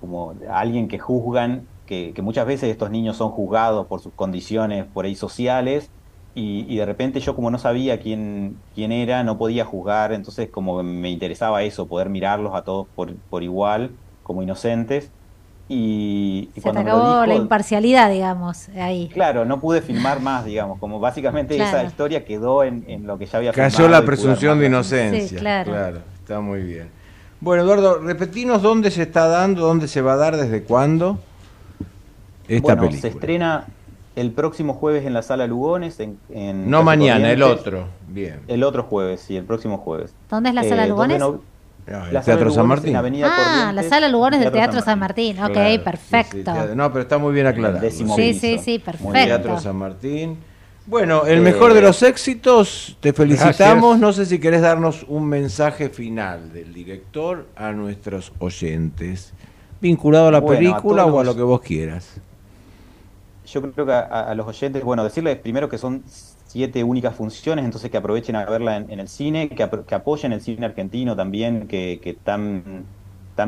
[0.00, 5.06] como alguien que juzgan, que, muchas veces estos niños son juzgados por sus condiciones por
[5.06, 5.90] ahí sociales,
[6.34, 10.82] y, de repente yo como no sabía quién, quién era, no podía juzgar, entonces como
[10.82, 13.90] me interesaba eso, poder mirarlos a todos por, por igual,
[14.22, 15.10] como inocentes.
[15.72, 19.08] Y, Se cuando te acabó la imparcialidad, digamos, ahí.
[19.12, 23.38] Claro, no pude filmar más, digamos, como básicamente esa historia quedó en, lo que ya
[23.38, 25.28] había Cayó la presunción de inocencia.
[25.28, 25.70] Sí, claro.
[25.70, 25.98] claro.
[26.18, 26.88] Está muy bien.
[27.40, 31.20] Bueno, Eduardo, repetinos dónde se está dando, dónde se va a dar, desde cuándo
[32.48, 33.66] esta bueno, Se estrena
[34.16, 36.00] el próximo jueves en la sala Lugones.
[36.00, 36.18] En,
[36.68, 37.86] no mañana, el otro.
[38.08, 38.40] Bien.
[38.48, 40.12] El otro jueves, sí, el próximo jueves.
[40.28, 41.22] ¿Dónde es la sala eh, Lugones?
[41.90, 42.94] El Teatro San Martín.
[42.96, 45.42] ah, la sala Lugones del Teatro San Martín.
[45.42, 46.52] Ok, perfecto.
[46.74, 47.88] no, pero está muy bien aclarado.
[47.90, 49.12] Sí, sí, sí, perfecto.
[49.12, 50.38] Teatro San Martín.
[50.86, 53.98] Bueno, el mejor de los éxitos, te felicitamos.
[53.98, 59.32] No sé si querés darnos un mensaje final del director a nuestros oyentes,
[59.80, 62.16] vinculado a la película o a lo que vos quieras.
[63.46, 66.02] Yo creo que a los oyentes, bueno, decirles primero que son
[66.50, 70.66] siete únicas funciones, entonces que aprovechen a verla en, el cine, que, apoyen el cine
[70.66, 72.86] argentino también, que, tan,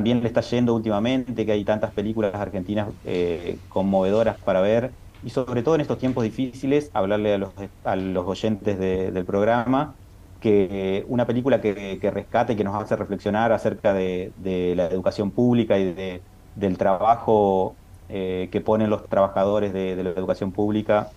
[0.05, 4.93] bien le está yendo últimamente, que hay tantas películas argentinas eh, conmovedoras para ver,
[5.25, 7.51] y sobre todo en estos tiempos difíciles, hablarle a los,
[7.83, 9.95] a los oyentes del programa
[10.39, 14.33] que una película que, rescate y que nos hace reflexionar acerca de,
[14.77, 16.21] la educación pública y
[16.55, 17.75] del trabajo
[18.09, 21.11] eh, que ponen los trabajadores de, la educación pública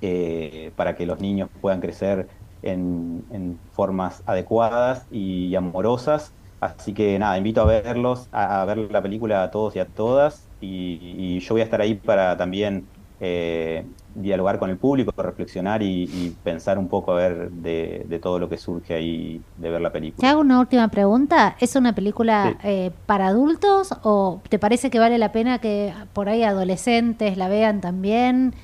[0.00, 2.28] eh, para que los niños puedan crecer
[2.62, 6.32] en, formas adecuadas y amorosas.
[6.60, 10.46] Así que nada, invito a verlos, a, ver la película a todos y a todas.
[10.60, 12.86] Y, yo voy a estar ahí para también
[13.20, 13.84] eh,
[14.14, 18.58] dialogar con el público, reflexionar y, pensar un poco a ver de, todo lo que
[18.58, 20.20] surge ahí de ver la película.
[20.20, 21.56] Te hago una última pregunta.
[21.60, 26.28] ¿Es una película eh, para adultos o te parece que vale la pena que por
[26.28, 28.54] ahí adolescentes la vean también?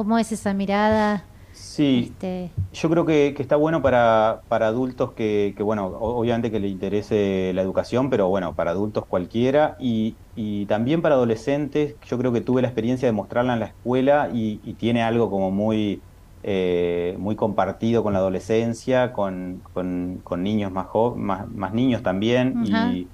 [0.00, 1.24] ¿Cómo es esa mirada?
[1.52, 6.68] Sí, este, yo creo que, está bueno para, para adultos que, bueno, obviamente que le
[6.68, 12.32] interese la educación, pero bueno, para adultos cualquiera y, y también para adolescentes, yo creo
[12.32, 16.00] que tuve la experiencia de mostrarla en la escuela y, tiene algo como muy,
[16.44, 23.06] eh, muy compartido con la adolescencia, con, con, niños más, más, más, niños también y,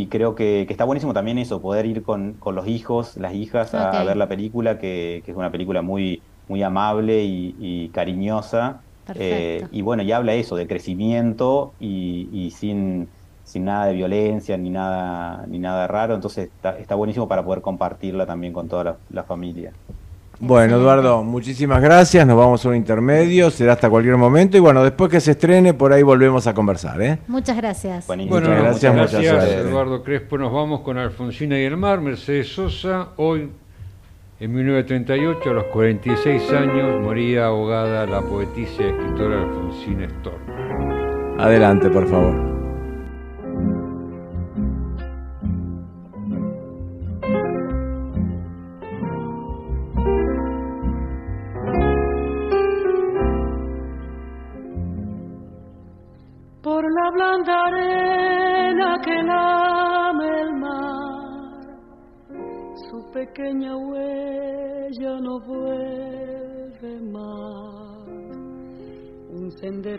[0.00, 3.74] y, creo que, está buenísimo también eso, poder ir con, con los hijos, las hijas
[3.74, 8.80] a, ver la película, que, que es una película muy muy amable y, cariñosa.
[9.14, 13.08] Eh, y bueno, ya habla eso, de crecimiento y, sin,
[13.44, 16.14] sin nada de violencia ni nada, ni nada raro.
[16.14, 19.72] Entonces está, buenísimo para poder compartirla también con toda la, familia.
[20.40, 22.26] Bueno, Eduardo, muchísimas gracias.
[22.26, 24.56] Nos vamos a un intermedio, será hasta cualquier momento.
[24.56, 27.00] Y bueno, después que se estrene, por ahí volvemos a conversar.
[27.02, 27.18] ¿eh?
[27.28, 28.06] Muchas gracias.
[28.06, 30.38] Bueno, muchas gracias, muchas gracias Eduardo Crespo.
[30.38, 33.08] Nos vamos con Alfonsina y el mar, Mercedes Sosa.
[33.16, 33.48] Hoy
[34.40, 41.40] en 1938, a los 46 años, moría ahogada la poetisa y escritora Alfonsina Storm.
[41.40, 42.53] Adelante, por favor.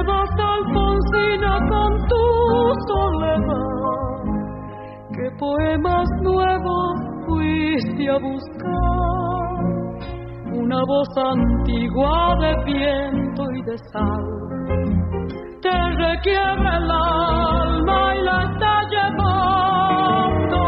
[0.00, 2.24] Te vas Alfonsina con tu
[2.88, 4.16] soledad,
[5.12, 6.94] que poemas nuevos
[7.26, 9.60] fuiste a buscar,
[10.54, 14.24] una voz antigua de viento y de sal.
[15.60, 20.62] Te requiere el alma y la está llevando.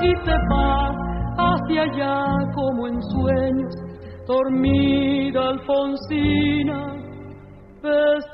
[0.00, 0.88] Y te va
[1.36, 2.16] hacia allá
[2.54, 3.74] como en sueños,
[4.26, 6.80] dormida Alfonsina,
[7.82, 8.33] de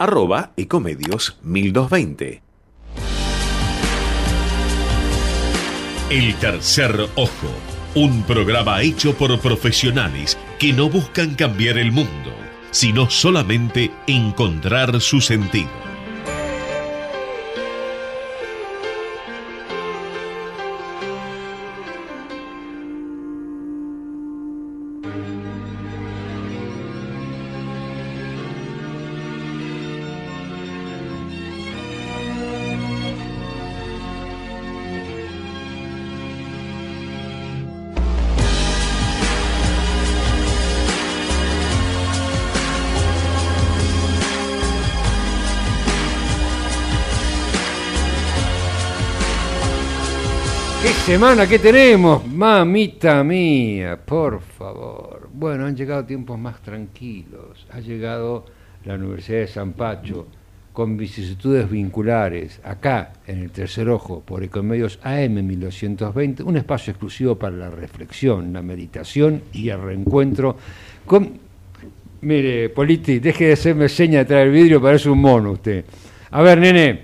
[0.00, 2.42] arroba ecomedios 1220.
[6.08, 7.30] El tercer ojo,
[7.94, 12.32] un programa hecho por profesionales que no buscan cambiar el mundo,
[12.70, 15.89] sino solamente encontrar su sentido.
[51.20, 52.26] Semana, ¿qué tenemos?
[52.26, 55.28] Mamita mía, por favor.
[55.30, 57.66] Bueno, han llegado tiempos más tranquilos.
[57.70, 58.46] Ha llegado
[58.86, 60.28] la Universidad de San Pacho
[60.72, 67.36] con vicisitudes vinculares, acá en el Tercer Ojo, por Ecomedios AM 1220, un espacio exclusivo
[67.36, 70.56] para la reflexión, la meditación y el reencuentro.
[72.22, 75.84] Mire, Politi, deje de hacerme seña de traer el vidrio, parece un mono usted.
[76.30, 77.02] A ver, nene,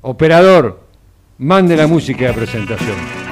[0.00, 0.88] operador,
[1.38, 3.23] mande la música de presentación.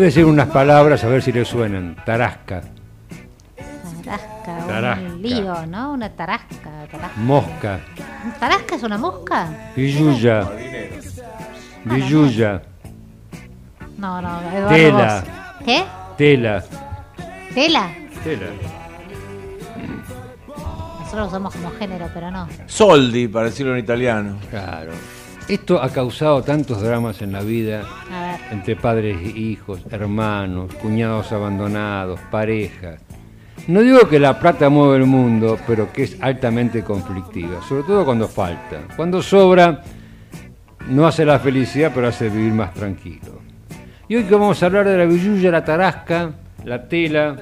[0.00, 1.94] Voy a decir unas palabras a ver si le suenan.
[2.06, 2.62] Tarasca.
[4.02, 5.04] Tarasca, tarasca.
[5.04, 5.92] un lío, ¿no?
[5.92, 7.20] Una tarasca, tarasca.
[7.20, 7.80] Mosca.
[8.40, 9.72] ¿Tarasca es una mosca?
[9.76, 10.48] Villuya.
[11.84, 12.62] Villuya.
[13.98, 15.24] No, no, Eduardo Tela.
[15.66, 15.84] ¿Qué?
[16.16, 16.64] Tela.
[17.54, 17.90] ¿Tela?
[18.24, 18.46] Tela.
[20.98, 22.48] Nosotros lo usamos como género, pero no.
[22.64, 24.38] Soldi, para decirlo en italiano.
[24.48, 24.92] Claro.
[25.48, 27.84] Esto ha causado tantos dramas en la vida
[28.50, 33.00] entre padres e hijos, hermanos, cuñados abandonados, parejas.
[33.66, 38.04] No digo que la plata mueve el mundo, pero que es altamente conflictiva, sobre todo
[38.04, 38.82] cuando falta.
[38.96, 39.82] Cuando sobra,
[40.88, 43.40] no hace la felicidad, pero hace vivir más tranquilo.
[44.08, 46.32] Y hoy que vamos a hablar de la villuya, la tarasca,
[46.64, 47.36] la tela,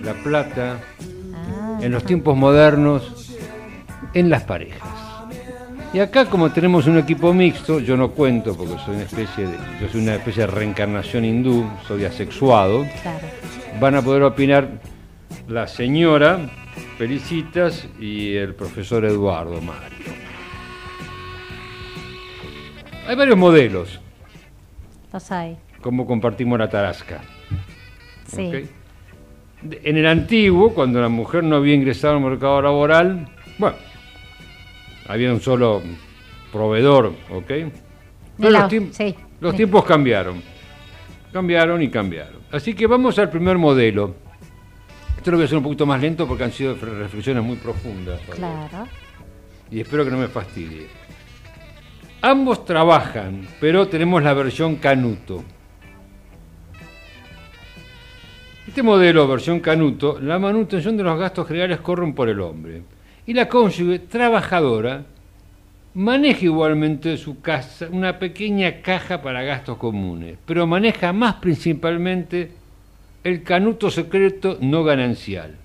[0.00, 0.78] la plata,
[1.34, 1.78] ah.
[1.80, 3.36] en los tiempos modernos,
[4.14, 5.01] en las parejas.
[5.94, 9.58] Y acá como tenemos un equipo mixto, yo no cuento porque soy una especie de,
[9.78, 12.86] yo soy una especie de reencarnación hindú, soy asexuado.
[13.78, 14.68] Van a poder opinar
[15.48, 16.48] la señora
[16.96, 20.14] Felicitas y el profesor Eduardo Mario.
[23.06, 24.00] Hay varios modelos.
[25.12, 25.58] Los hay.
[25.82, 27.20] Como compartimos la tarasca.
[28.28, 28.66] Sí.
[29.82, 33.28] En el antiguo, cuando la mujer no había ingresado al mercado laboral,
[33.58, 33.76] bueno,
[35.06, 35.82] había un solo
[36.52, 37.50] proveedor, ¿ok?
[38.38, 38.50] Pero
[39.40, 40.42] los, tiempos cambiaron.
[41.32, 42.42] Cambiaron y cambiaron.
[42.50, 44.14] Así que vamos al primer modelo.
[45.16, 48.20] Esto lo voy a hacer un poquito más lento porque han sido reflexiones muy profundas.
[48.30, 48.88] Claro.
[49.70, 50.86] Y espero que no me fastidie.
[52.20, 55.42] Ambos trabajan, pero tenemos la versión Canuto.
[58.66, 62.82] Este modelo, versión Canuto, la manutención de los gastos generales corren por el hombre
[63.26, 65.04] y la cónyuge trabajadora
[65.94, 72.52] maneja igualmente su casa, una pequeña caja para gastos comunes, pero maneja más principalmente
[73.24, 75.56] el canuto secreto no ganancial,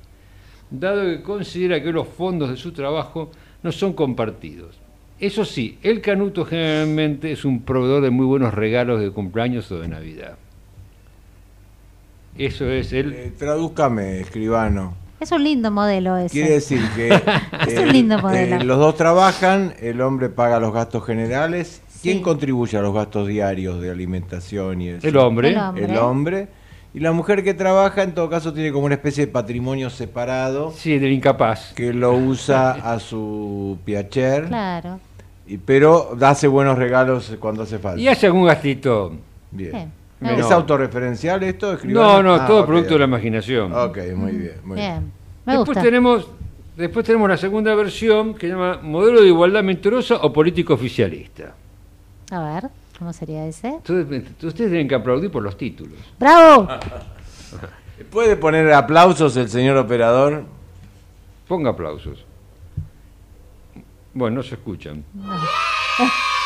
[0.70, 3.32] dado que considera que los fondos de su trabajo
[3.64, 4.78] no son compartidos.
[5.20, 9.80] Eso sí, el canuto generalmente es un proveedor de muy buenos regalos de cumpleaños o
[9.80, 10.38] de Navidad.
[12.38, 13.14] Eso es el...
[13.14, 15.07] Eh, tradúzcame, escribano.
[15.20, 16.32] Es un lindo modelo ese.
[16.34, 17.09] Quiere decir que
[17.68, 18.57] es un lindo modelo.
[18.57, 21.82] Eh, los dos trabajan, el hombre paga los gastos generales.
[22.01, 25.49] ¿Quién contribuye a los gastos diarios de alimentación y El hombre.
[25.49, 25.86] el hombre.
[25.86, 26.47] El hombre.
[26.93, 30.72] Y la mujer que trabaja, en todo caso, tiene como una especie de patrimonio separado.
[30.72, 31.74] Sí, del incapaz.
[31.74, 34.45] Que lo usa a su piacher.
[34.47, 34.99] Claro.
[35.45, 37.99] Y, pero hace buenos regalos cuando hace falta.
[37.99, 39.13] Y hace algún gastito.
[39.51, 39.91] Bien.
[40.22, 41.78] ¿Es autorreferencial esto?
[41.84, 43.72] No, no, ah, todo producto de la imaginación.
[43.74, 44.55] Ok, muy bien.
[44.63, 45.11] Muy bien.
[45.45, 46.28] después, Tenemos,
[46.76, 51.53] después tenemos la segunda versión que se llama Modelo de Igualdad Mentirosa o Político Oficialista.
[52.32, 53.78] A ver, ¿cómo sería ese?
[53.78, 55.99] ustedes tienen que aplaudir por los títulos.
[56.20, 56.68] ¡Bravo!
[58.11, 60.43] ¿Puede poner aplausos el señor operador?
[61.47, 62.26] Ponga aplausos.
[64.13, 65.03] Bueno, no se escuchan.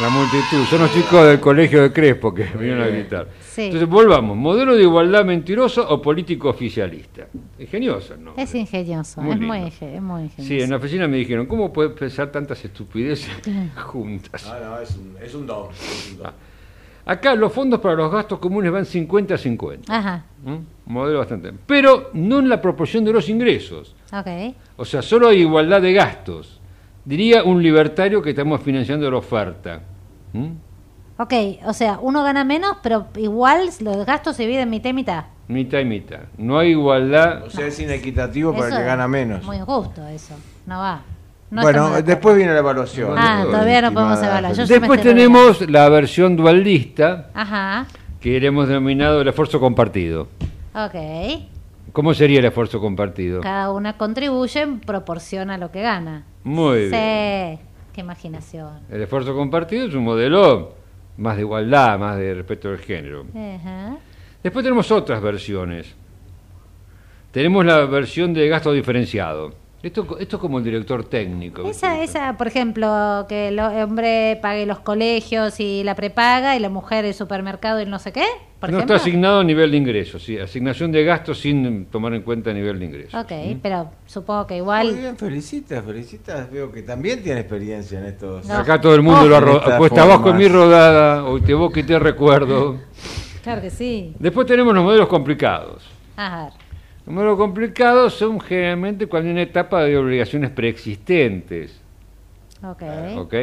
[0.00, 3.28] La multitud, son los chicos del colegio de Crespo que vinieron a gritar.
[3.54, 7.26] Entonces, volvamos, modelo de igualdad mentiroso o político oficialista.
[7.58, 8.32] Ingenioso, ¿no?
[8.34, 10.30] Es ingenioso, es, muy, ingenioso.
[10.38, 13.30] Sí, en la oficina me dijeron, ¿cómo puede pensar tantas estupideces
[13.76, 14.46] juntas?
[14.50, 15.68] Ah, no, es un, es un don.
[16.24, 16.32] Ah.
[17.04, 19.94] Acá los fondos para los gastos comunes van 50 a 50.
[19.94, 20.24] Ajá.
[20.44, 20.92] ¿Mm?
[20.92, 21.52] Modelo bastante.
[21.66, 23.94] Pero no en la proporción de los ingresos.
[24.12, 24.54] Ok.
[24.78, 26.59] O sea, solo hay igualdad de gastos.
[27.04, 29.80] Diría un libertario que estamos financiando la oferta.
[30.32, 30.50] ¿Mm?
[31.18, 31.32] Ok,
[31.66, 35.24] o sea, uno gana menos, pero igual los gastos se dividen mitad y mitad.
[35.48, 36.20] Mitad y mitad.
[36.38, 37.44] No hay igualdad.
[37.44, 39.44] O sea, es inequitativo para el que gana menos.
[39.44, 40.34] Muy injusto eso.
[40.64, 41.02] No va.
[41.50, 43.14] bueno, después viene la evaluación.
[43.18, 44.54] Ah, todavía no podemos evaluar.
[44.54, 47.86] después tenemos la versión dualista, Ajá.
[48.20, 50.28] que hemos denominado el esfuerzo compartido.
[50.74, 50.94] Ok.
[51.92, 53.40] ¿Cómo sería el esfuerzo compartido?
[53.40, 56.24] Cada una contribuye en proporción a lo que gana.
[56.44, 56.90] Muy sí.
[56.90, 57.58] bien.
[57.92, 58.80] Qué imaginación.
[58.90, 60.74] El esfuerzo compartido es un modelo
[61.16, 63.26] más de igualdad, más de respeto del género.
[63.34, 63.96] Ajá.
[64.42, 65.94] Después tenemos otras versiones.
[67.32, 69.54] Tenemos la versión de gasto diferenciado.
[69.82, 71.62] Esto, esto es como el director técnico.
[71.64, 76.68] Esa, esa, por ejemplo, que el hombre pague los colegios y la prepaga y la
[76.68, 78.26] mujer el supermercado y el no sé qué,
[78.60, 78.94] por no ejemplo.
[78.96, 82.78] está asignado a nivel de ingresos, sí, asignación de gastos sin tomar en cuenta nivel
[82.78, 83.14] de ingresos.
[83.24, 83.58] Ok, ¿Mm?
[83.62, 84.94] pero supongo que Muy igual...
[84.94, 86.50] bien, felicitas, felicitas.
[86.50, 88.46] Veo que también tiene experiencia en estos.
[88.46, 88.56] No.
[88.56, 91.78] Acá todo el mundo lo ha Estas puesta abajo en mi rodada, hoy te evoco
[91.78, 92.76] y te recuerdo.
[93.42, 94.14] Claro que sí.
[94.18, 95.82] Después tenemos los modelos complicados.
[96.18, 96.50] A
[97.10, 97.14] ver.
[97.14, 101.80] Los modelos complicados son generalmente cuando hay una etapa de obligaciones preexistentes.
[102.62, 103.34] Ok.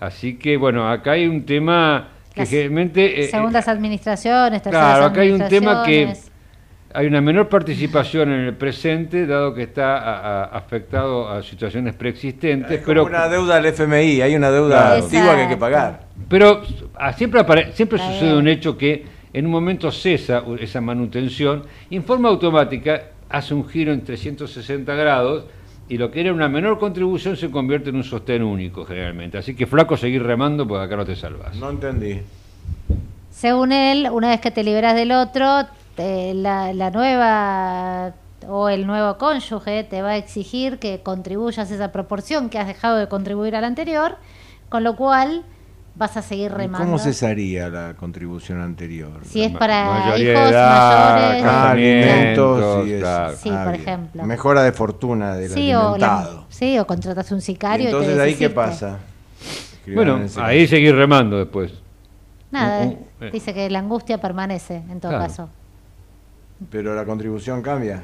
[0.00, 3.24] Así que, bueno, acá hay un tema que Las generalmente...
[3.24, 6.14] eh, Segundas administraciones, terceras Claro, acá hay un tema que
[6.94, 11.94] hay una menor participación en el presente, dado que está a- a- afectado a situaciones
[11.94, 15.04] preexistentes, Es como pero, una deuda al FMI, hay una deuda Claro.
[15.04, 16.00] antigua que hay que pagar.
[16.28, 16.62] pero
[16.94, 21.96] ah, siempre, apare- siempre sucede un hecho que en un momento cesa esa manutención y
[21.96, 25.44] en forma automática hace un giro en 360 grados
[25.88, 29.38] y lo que era una menor contribución se convierte en un sostén único generalmente.
[29.38, 31.56] Así que flaco seguir remando porque acá no te salvas.
[31.56, 32.20] No entendí.
[33.30, 38.12] Según él, una vez que te liberas del otro, te- la, la nueva
[38.48, 42.96] o el nuevo cónyuge te va a exigir que contribuyas esa proporción que has dejado
[42.96, 44.16] de contribuir al anterior,
[44.68, 45.44] con lo cual
[45.98, 46.86] vas a seguir ¿Y remando.
[46.86, 49.20] ¿Cómo cesaría la contribución anterior?
[49.24, 50.20] Si es para hijos
[50.50, 53.00] edad, mayores, alimentos y eso.
[53.00, 53.36] claro.
[53.36, 53.82] Sí, Ah, por bien.
[53.88, 54.24] ejemplo.
[54.24, 56.34] Mejora de fortuna del sí, o alimentado.
[56.40, 57.84] la- sí, o contratas un Y sicario.
[57.84, 58.98] y entonces te ahí qué pasa.
[59.72, 61.72] Escriban Bueno, ahí seguir remando después.
[62.50, 62.98] Nada, eh.
[63.32, 65.24] dice que la angustia permanece en todo Claro.
[65.26, 65.48] caso.
[66.70, 68.02] Pero la contribución cambia.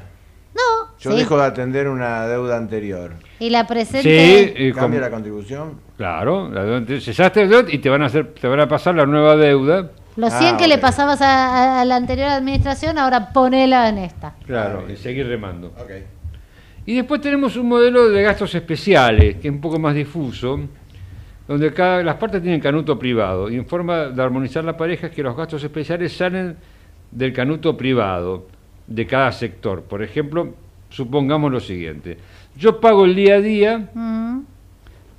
[0.53, 1.17] No, Yo sí.
[1.17, 3.13] dejo de atender una deuda anterior.
[3.39, 4.53] Y la presente.
[4.55, 5.79] Sí, y ¿Cambia la contribución?
[5.97, 8.95] Claro, la deuda- cesaste el deudor y te van a hacer, te van a pasar
[8.95, 9.91] la nueva deuda.
[10.15, 14.35] Los Ah, 100 que le pasabas a, la anterior administración, ahora ponela en esta.
[14.45, 15.67] Claro, Ah, y seguir remando.
[15.77, 15.91] Ok.
[16.85, 20.59] Y después tenemos un modelo de gastos especiales, que es un poco más difuso,
[21.47, 23.49] donde cada, las partes tienen canuto privado.
[23.49, 26.55] Y en forma de armonizar la pareja es que los gastos especiales salen
[27.11, 28.47] del canuto privado
[28.87, 29.81] de cada sector.
[29.83, 30.53] Por ejemplo,
[30.89, 32.17] supongamos lo siguiente.
[32.55, 33.89] Yo pago el día a día,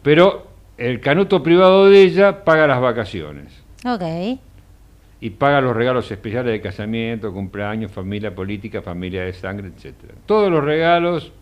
[0.02, 0.46] pero
[0.78, 3.52] el canuto privado de ella paga las vacaciones.
[3.84, 4.38] ok.
[5.18, 10.12] y paga los regalos especiales de casamiento, cumpleaños, familia política, familia de sangre, etcétera.
[10.26, 11.32] Todos los regalos,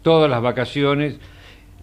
[0.00, 1.16] todas las vacaciones.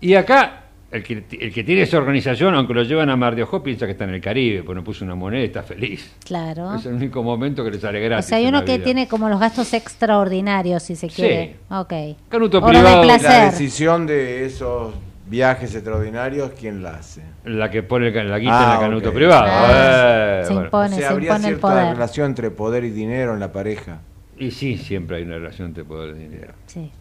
[0.02, 3.44] Y acá, el que, el que tiene esa organización, aunque lo llevan a Mar de
[3.44, 6.12] Ojo, piensa que está en el Caribe, pues no puso una moneda y está feliz.
[6.26, 6.74] Claro.
[6.74, 8.26] Es el único momento que le sale O gratis.
[8.26, 8.84] sea, hay uno que vida.
[8.86, 11.16] tiene como los gastos extraordinarios, si se Sí.
[11.22, 11.56] quiere.
[11.70, 11.94] Ok.
[12.30, 13.02] Canuto privado.
[13.02, 14.96] de La decisión de esos
[15.30, 17.22] viajes extraordinarios, ¿quién la hace?
[17.46, 19.16] La que pone el- la guita Ah, en el canuto ok.
[19.16, 19.46] privado.
[19.48, 20.66] Ah, Eh, se bueno.
[20.66, 21.94] impone, o sea, se habría impone el cierta poder.
[21.94, 24.00] relación entre poder y dinero en la pareja.
[24.38, 26.54] Y sí, siempre hay una relación entre poder y dinero.
[26.66, 26.92] Sí.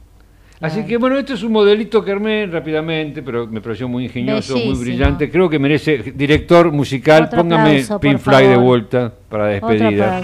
[0.61, 4.57] Así que bueno, esto es un modelito que armé rápidamente, pero me pareció muy ingenioso,
[4.59, 5.31] muy brillante.
[5.31, 7.25] Creo que merece director musical.
[7.27, 10.19] Otro Póngame aplauso, de vuelta para despedida.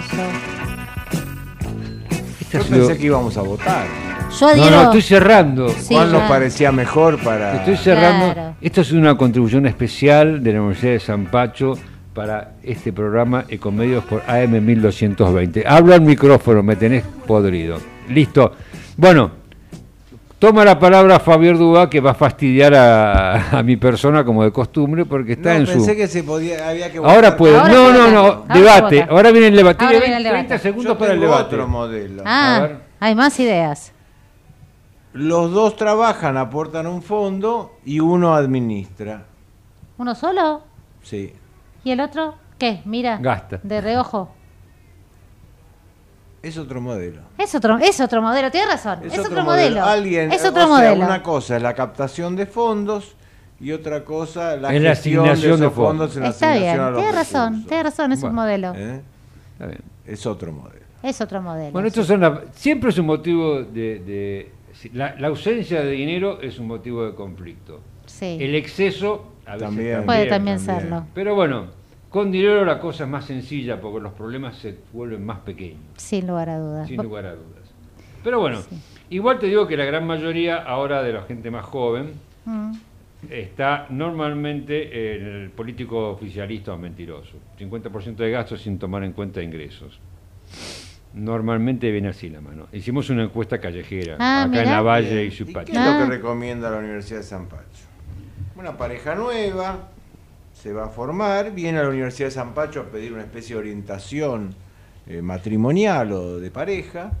[2.41, 3.85] Este Yo pensé que íbamos a votar.
[4.39, 4.71] Yo No, adhiero.
[4.75, 5.69] no, estoy cerrando.
[5.69, 7.55] Sí, ¿Cuál nos parecía mejor para...?
[7.55, 8.33] Estoy cerrando.
[8.33, 8.55] Claro.
[8.61, 11.73] Esto es una contribución especial de la Universidad de San Pacho
[12.13, 15.63] para este programa Ecomedios por AM 1220.
[15.67, 17.77] Hablo al micrófono, me tenés podrido.
[18.09, 18.53] Listo.
[18.95, 19.31] Bueno,
[20.39, 24.51] toma la palabra Javier Dubá que va a fastidiar a, a mi persona como de
[24.51, 25.97] costumbre porque está No, en pensé su...
[25.97, 27.37] que se podía, había que Ahora votar.
[27.37, 27.57] puede.
[27.57, 28.19] Ahora no, no, no.
[28.19, 29.05] Ahora debate.
[29.09, 29.83] Ahora viene el debate.
[29.83, 30.63] Ahora Tiene viene el 30 debate.
[30.63, 31.43] segundos Yo para el debate.
[31.55, 32.23] otro modelo.
[32.25, 32.77] Ah, A ver.
[32.99, 33.91] hay más ideas.
[35.15, 39.23] Los dos trabajan, aportan un fondo y uno administra.
[39.97, 40.61] ¿Uno solo?
[41.03, 41.33] Sí.
[41.85, 42.35] ¿Y el otro?
[42.59, 42.81] ¿Qué?
[42.83, 43.17] Mira.
[43.21, 43.59] Gasta.
[43.63, 44.29] De reojo.
[46.43, 47.21] Es otro modelo.
[47.37, 48.99] Es otro, es otro modelo, tienes razón.
[49.03, 49.83] Es, otro, modelo.
[49.83, 51.05] Alguien, es o otro sea, modelo.
[51.05, 53.15] una cosa es la captación de fondos
[53.59, 56.11] y otra cosa la Es la gestión asignación de fondos.
[56.13, 56.17] fondos.
[56.17, 57.67] en la Está bien, asignación a los tienes razón, recursos.
[57.69, 58.73] tienes razón, es un modelo.
[58.75, 59.01] ¿Eh?
[59.53, 59.81] Está bien.
[60.05, 60.85] Es otro modelo.
[61.01, 61.71] Es otro modelo.
[61.71, 61.87] Bueno, sí.
[61.89, 64.51] estos son la- siempre es un motivo de...
[64.93, 67.81] la, la ausencia de dinero es un motivo de conflicto.
[68.05, 68.37] Sí.
[68.39, 70.05] El exceso a veces También.
[70.05, 70.79] Puede también, también.
[70.81, 71.05] serlo.
[71.13, 71.67] Pero bueno,
[72.09, 76.27] con dinero la cosa es más sencilla porque los problemas se vuelven más pequeños, Sin
[76.27, 76.87] lugar a dudas.
[76.87, 77.63] sin lugar a dudas.
[78.23, 78.75] Pero bueno, Sí.
[79.11, 82.13] igual te digo que la gran mayoría ahora de la gente más joven
[82.45, 82.71] Mm.
[83.31, 87.37] está normalmente en el político oficialista o mentiroso.
[87.57, 89.99] 50% de gastos sin tomar en cuenta ingresos.
[91.15, 92.67] Normalmente viene así la mano.
[92.73, 95.79] Hicimos una encuesta callejera, Ah, acá en la Valle y su ¿Y qué es lo
[95.81, 95.99] Ah.
[96.03, 97.63] que recomienda la Universidad de San Pacho?
[98.57, 99.89] Una pareja nueva
[100.53, 103.55] se va a formar, viene a la Universidad de San Pacho a pedir una especie
[103.55, 104.53] de orientación
[105.07, 107.11] eh, matrimonial o de pareja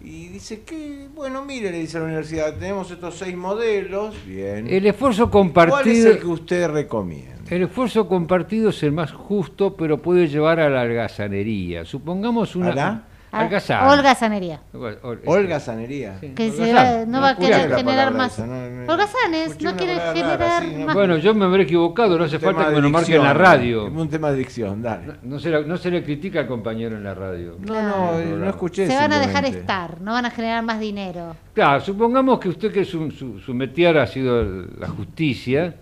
[0.00, 4.66] y dice que, bueno, mire, le dice a la universidad, tenemos estos seis modelos, bien.
[4.68, 6.10] El esfuerzo ¿Cuál es compartido...
[6.10, 7.34] el que usted recomienda?
[7.50, 11.84] El esfuerzo compartido es el más justo, pero puede llevar a la algazanería.
[11.84, 12.72] Supongamos una...
[12.72, 13.02] ¿A la?
[13.38, 13.88] Ah, Algazán.
[13.88, 14.60] Olga Sanería.
[14.72, 16.18] Ol- Olga Sanería.
[16.20, 16.28] Sí.
[16.34, 17.00] Que se Holgazán.
[17.02, 18.32] va- no va a querer generar más.
[18.32, 20.94] esa, no, no, quiere generar rara, sí, no, más.
[20.94, 23.86] Bueno, yo me habré equivocado, no hace falta que me lo marquen en la radio.
[23.86, 25.06] Un tema de dicción, dale.
[25.06, 27.56] No, no se, la- no se le critica al compañero en la radio.
[27.60, 28.86] No, no, eh, no escuché.
[28.86, 31.36] Se van a dejar estar, no van a generar más dinero.
[31.54, 34.42] Claro, supongamos que usted que su, su, su métier ha sido
[34.78, 35.74] la justicia,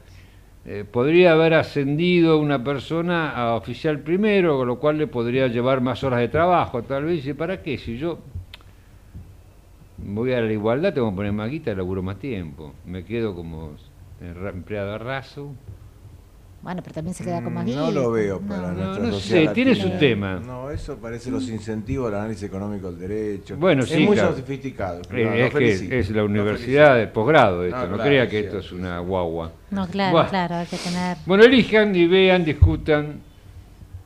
[0.68, 5.80] eh, podría haber ascendido una persona a oficial primero, con lo cual le podría llevar
[5.80, 6.82] más horas de trabajo.
[6.82, 7.78] Tal vez dice, ¿para qué?
[7.78, 8.18] Si yo
[9.98, 12.74] voy a la igualdad, tengo que poner más guita y laburo más tiempo.
[12.84, 13.76] Me quedo como
[14.20, 15.52] empleado raso.
[16.66, 18.48] Bueno, pero también se queda con más Mm, No lo veo No.
[18.48, 19.92] para No, nuestra no sociedad sé, tiene latina.
[19.92, 20.40] su tema.
[20.44, 23.56] No, eso parece los incentivos del análisis económico del derecho.
[23.56, 24.34] Bueno, es sí, muy claro.
[24.36, 25.00] sofisticado.
[25.12, 28.46] Eh, es que es la universidad de posgrado esto, No, no, claro, crea que sí,
[28.46, 29.52] esto es una guagua.
[29.70, 31.16] No, claro, claro, hay que tener.
[31.24, 33.20] Bueno, elijan y vean, discutan.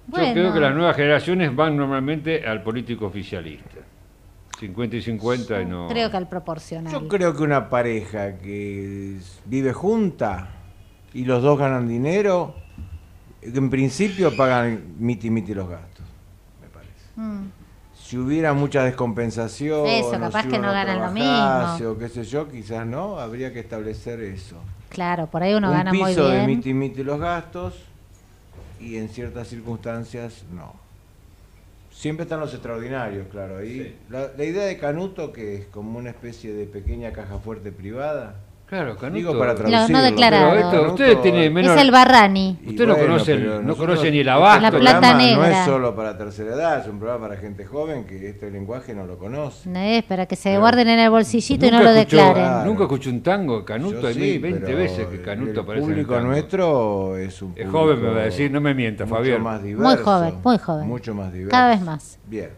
[0.07, 0.27] Bueno.
[0.27, 3.79] Yo creo que las nuevas generaciones van normalmente al político oficialista.
[4.59, 5.89] 50 y 50 y no.
[5.89, 6.93] Creo que al proporcional.
[6.93, 10.49] Yo creo que una pareja que vive junta
[11.13, 12.55] y los dos ganan dinero,
[13.43, 16.07] en principio pagan miti miti los gastos,
[16.61, 16.93] me parece.
[17.17, 17.51] Mm.
[17.95, 21.93] Si hubiera mucha descompensación, Eso, capaz si que no ganan lo mismo.
[21.93, 24.57] O qué sé yo, quizás no, habría que establecer eso.
[24.89, 26.47] Claro, por ahí uno un gana muy piso de bien.
[26.47, 27.75] miti miti los gastos
[28.81, 30.75] y en ciertas circunstancias no.
[31.93, 33.59] Siempre están los extraordinarios, claro.
[33.59, 37.71] Ahí la, la idea de Canuto, que es como una especie de pequeña caja fuerte
[37.73, 38.37] privada,
[38.71, 39.17] Claro, Canuto.
[39.19, 40.03] digo para No, no traducirlo.
[40.03, 40.51] declarado.
[40.53, 41.75] Pero esto, Canuto- usted tiene menos.
[41.77, 42.59] Es el Barrani.
[42.65, 44.63] y Usted no conoce no conoce ni el este abasto.
[44.63, 45.59] La plata No negra.
[45.61, 49.07] es solo para tercera edad, es un programa para gente joven que este lenguaje no
[49.07, 49.69] lo conoce.
[49.69, 52.35] No es para que se Pero- guarden en el bolsillito y no lo escuchó- declaren.
[52.45, 52.65] Claro.
[52.65, 55.85] Nunca escuché un tango, Canuto, Yo hay sí, 20 pero veces que Canuto el aparece
[55.87, 58.73] en el público nuestro es un Es público joven, me va a decir, no me
[58.73, 59.43] mienta, mucho Fabián.
[59.43, 60.87] más Muy diverso, joven, muy joven.
[60.87, 61.51] Mucho más diverso.
[61.51, 62.19] Cada vez más.
[62.27, 62.51] Bien.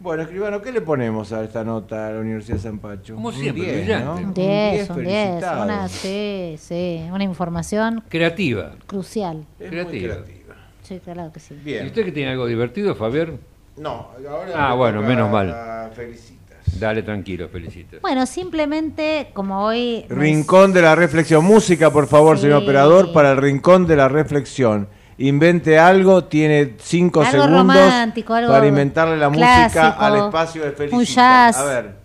[0.00, 3.14] Bueno, escribano, ¿qué le ponemos a esta nota a la Universidad de San Pacho?
[3.16, 4.04] Como Un siempre, 10, brillante.
[4.04, 4.12] ¿no?
[4.12, 5.08] Un Un Un 10, un 10.
[5.28, 5.64] felicitado.
[5.64, 8.72] Una, sí, sí, una información Creativa.
[8.86, 9.44] crucial.
[9.58, 10.14] Es creativa.
[10.14, 10.54] muy creativa.
[10.84, 11.54] Sí, claro que sí.
[11.64, 13.38] ¿Y usted que tiene algo divertido, Fabián?
[13.76, 15.90] No, ahora Ah, bueno, menos mal.
[15.94, 16.78] Felicitas.
[16.78, 18.00] Dale tranquilo, felicitas.
[18.00, 20.04] Bueno, simplemente como hoy...
[20.08, 21.44] nos- Rincón de la reflexión.
[21.44, 22.42] Música, por favor, Sí.
[22.42, 24.88] señor operador, para el rincón de la reflexión.
[25.18, 31.04] Invente algo, tiene cinco Algo segundos algo para inventarle la música al espacio de un
[31.04, 31.56] jazz.
[31.56, 31.96] A ver,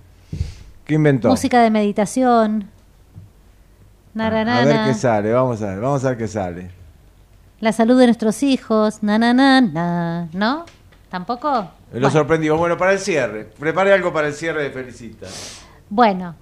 [0.84, 1.30] ¿qué inventó?
[1.30, 2.70] Música de meditación.
[4.18, 4.86] a ver Naranana.
[4.88, 6.72] qué sale, vamos a ver, vamos a ver qué sale.
[7.60, 9.04] La salud de nuestros hijos.
[9.04, 10.28] Na, na, na, na.
[10.34, 10.66] ¿No?
[11.10, 11.50] ¿Tampoco?
[11.52, 12.10] Lo Bueno.
[12.10, 12.58] sorprendimos.
[12.58, 13.46] Bueno, para el cierre.
[13.46, 15.62] Prepare algo para el cierre de Felicitas.
[15.88, 16.36] Bueno,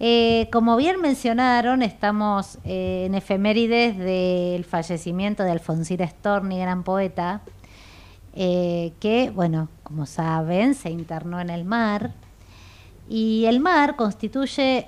[0.00, 7.40] eh, como bien mencionaron, estamos eh, en efemérides del fallecimiento de Alfonsina Storni, gran poeta,
[8.34, 12.12] eh, que, bueno, como saben, se internó en el mar.
[13.08, 14.86] Y el mar constituye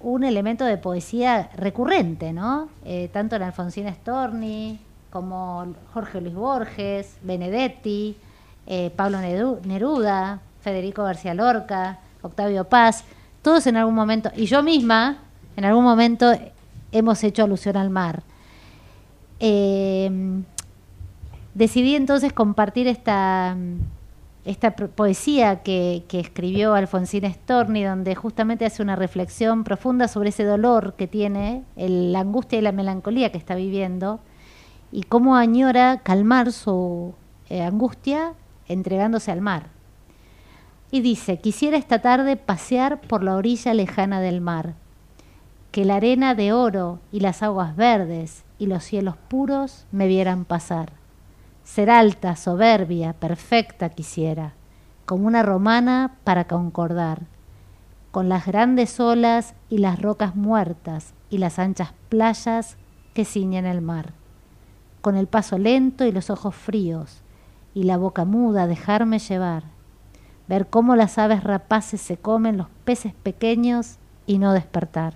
[0.00, 2.68] un elemento de poesía recurrente, ¿no?
[3.14, 4.78] Tanto en Alfonsina Storni
[5.10, 8.14] como Jorge Luis Borges, Benedetti,
[8.94, 13.04] Pablo Neru- Neruda, Federico García Lorca, Octavio Paz,
[13.46, 15.18] todos en algún momento, y yo misma,
[15.56, 16.32] en algún momento
[16.90, 18.24] hemos hecho alusión al mar.
[19.38, 20.10] Eh,
[21.54, 23.56] decidí entonces compartir esta,
[24.44, 30.42] esta poesía que, que escribió Alfonsina Storni, donde justamente hace una reflexión profunda sobre ese
[30.42, 34.18] dolor que tiene, la angustia y la melancolía que está viviendo,
[34.90, 37.14] y cómo añora calmar su
[37.48, 38.32] eh, angustia
[38.66, 39.75] entregándose al mar.
[40.90, 44.74] Y dice, quisiera esta tarde pasear por la orilla lejana del mar,
[45.72, 50.44] que la arena de oro y las aguas verdes y los cielos puros me vieran
[50.44, 50.92] pasar.
[51.64, 54.54] Ser alta, soberbia, perfecta quisiera,
[55.04, 57.22] como una romana para concordar,
[58.12, 62.76] con las grandes olas y las rocas muertas y las anchas playas
[63.12, 64.12] que ciñen el mar,
[65.00, 67.22] con el paso lento y los ojos fríos,
[67.74, 69.75] y la boca muda dejarme llevar,
[70.48, 75.14] ver cómo las aves rapaces se comen los peces pequeños y no despertar.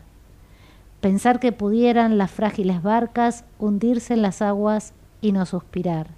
[1.01, 6.09] Pensar que pudieran las frágiles barcas hundirse en las aguas y no suspirar.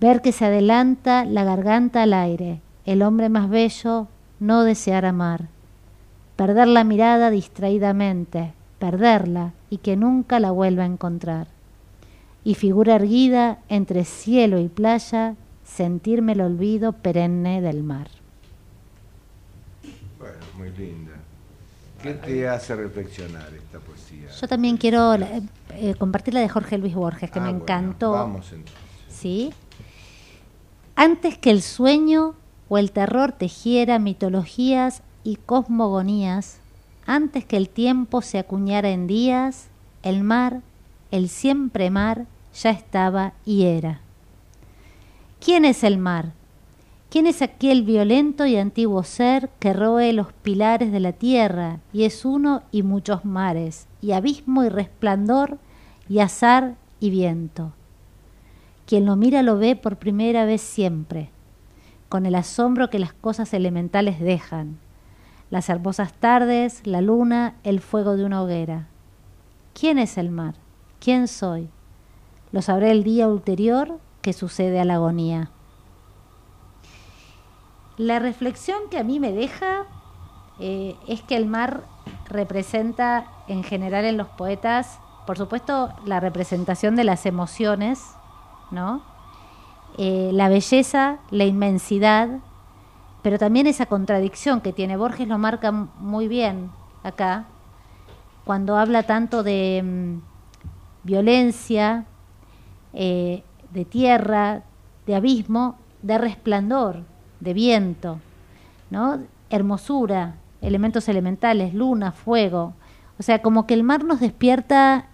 [0.00, 4.08] Ver que se adelanta la garganta al aire, el hombre más bello
[4.40, 5.48] no desear amar.
[6.36, 11.46] Perder la mirada distraídamente, perderla y que nunca la vuelva a encontrar.
[12.42, 18.08] Y figura erguida entre cielo y playa, sentirme el olvido perenne del mar.
[20.18, 21.12] Bueno, muy linda.
[22.02, 24.28] ¿Qué te hace reflexionar esta poesía?
[24.40, 27.64] Yo también quiero eh, eh, compartir la de Jorge Luis Borges, que Ah, me bueno,
[27.64, 28.12] encantó.
[28.12, 28.74] Vamos entonces.
[29.08, 29.52] ¿Sí?
[30.96, 32.34] Antes que el sueño
[32.68, 36.58] o el terror tejiera mitologías y cosmogonías,
[37.06, 39.68] antes que el tiempo se acuñara en días,
[40.02, 40.60] el mar,
[41.10, 44.00] el siempre mar, ya estaba y era.
[45.44, 46.32] ¿Quién es el mar?
[47.10, 52.04] ¿Quién es aquel violento y antiguo ser que roe los pilares de la tierra y
[52.04, 55.58] es uno y muchos mares, y abismo y resplandor,
[56.08, 57.74] y azar y viento?
[58.86, 61.28] Quien lo mira lo ve por primera vez siempre,
[62.08, 64.78] con el asombro que las cosas elementales dejan,
[65.50, 68.88] las hermosas tardes, la luna, el fuego de una hoguera.
[69.78, 70.54] ¿Quién es el mar?
[71.00, 71.68] ¿Quién soy?
[72.50, 75.50] Lo sabré el día ulterior que sucede a la agonía.
[77.98, 79.84] La reflexión que a mí me deja
[80.58, 81.84] eh, es que el mar
[82.30, 88.14] representa en general en los poetas, por supuesto, la representación de las emociones,
[88.70, 89.02] ¿no?
[89.98, 92.40] Eh, la belleza, la inmensidad,
[93.22, 94.96] pero también esa contradicción que tiene.
[94.96, 96.70] Borges lo marca muy bien
[97.02, 97.44] acá,
[98.46, 102.06] cuando habla tanto de mm, violencia,
[102.94, 103.44] eh,
[103.74, 104.62] de tierra,
[105.06, 107.02] de abismo, de resplandor,
[107.40, 108.20] de viento,
[108.90, 109.18] ¿no?
[109.50, 112.72] hermosura, elementos elementales, luna, fuego.
[113.18, 115.06] O sea, como que el mar nos despierta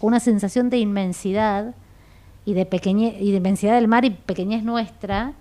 [0.00, 1.74] una sensación de inmensidad
[2.44, 5.32] y de pequeñez, y de inmensidad del mar y pequeñez nuestra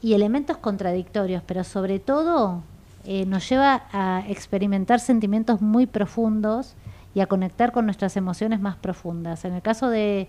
[0.00, 2.62] y elementos contradictorios, pero sobre todo
[3.04, 6.74] eh, nos lleva a experimentar sentimientos muy profundos
[7.14, 9.44] y a conectar con nuestras emociones más profundas.
[9.44, 10.28] En el caso de,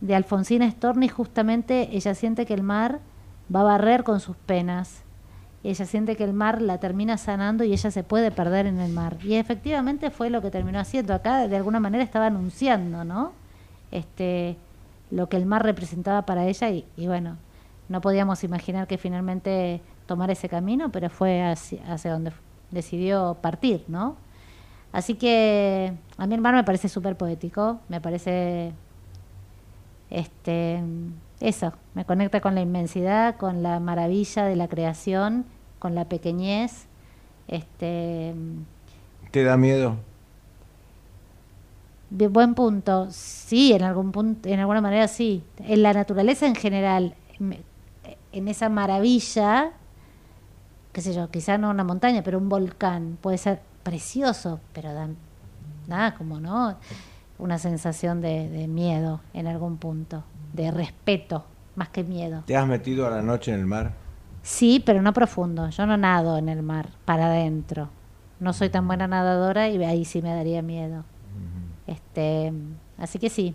[0.00, 3.00] de Alfonsina Storni, justamente ella siente que el mar
[3.54, 5.02] va a barrer con sus penas.
[5.64, 8.92] Ella siente que el mar la termina sanando y ella se puede perder en el
[8.92, 9.16] mar.
[9.24, 11.12] Y efectivamente fue lo que terminó haciendo.
[11.12, 13.32] Acá de alguna manera estaba anunciando, ¿no?
[13.90, 14.56] Este,
[15.10, 17.36] lo que el mar representaba para ella y, bueno,
[17.88, 22.32] no podíamos imaginar que finalmente tomara ese camino, pero fue hacia, hacia donde
[22.70, 24.16] decidió partir, ¿no?
[24.92, 28.72] Así que a el mar me parece súper poético, me parece
[30.10, 30.82] este
[31.40, 35.44] eso, me conecta con la inmensidad, con la maravilla de la creación,
[35.78, 36.86] con la pequeñez.
[37.48, 38.34] Este,
[39.30, 39.96] ¿Te da miedo?
[42.08, 45.42] de buen punto, sí, en algún punto, en alguna manera sí.
[45.58, 47.14] En la naturaleza en general,
[48.32, 49.72] en esa maravilla,
[50.92, 55.08] qué sé yo, quizá no una montaña, pero un volcán, puede ser precioso, pero da
[55.88, 56.76] nada como no
[57.38, 62.42] una sensación de, de miedo en algún punto, de respeto más que miedo.
[62.46, 63.92] ¿Te has metido a la noche en el mar?
[64.42, 65.68] Sí, pero no profundo.
[65.70, 67.90] Yo no nado en el mar, para adentro.
[68.40, 71.04] No soy tan buena nadadora y ahí sí me daría miedo.
[71.86, 72.52] Este,
[72.98, 73.54] así que sí.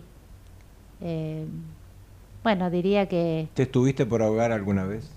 [1.00, 1.46] Eh,
[2.42, 5.10] bueno, diría que ¿Te estuviste por ahogar alguna vez?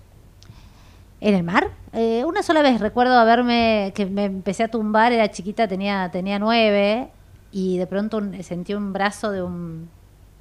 [1.22, 1.70] en el mar.
[1.94, 5.12] Eh, una sola vez recuerdo haberme que me empecé a tumbar.
[5.12, 7.10] Era chiquita, tenía tenía nueve
[7.58, 9.88] y de pronto un- sentí un brazo de un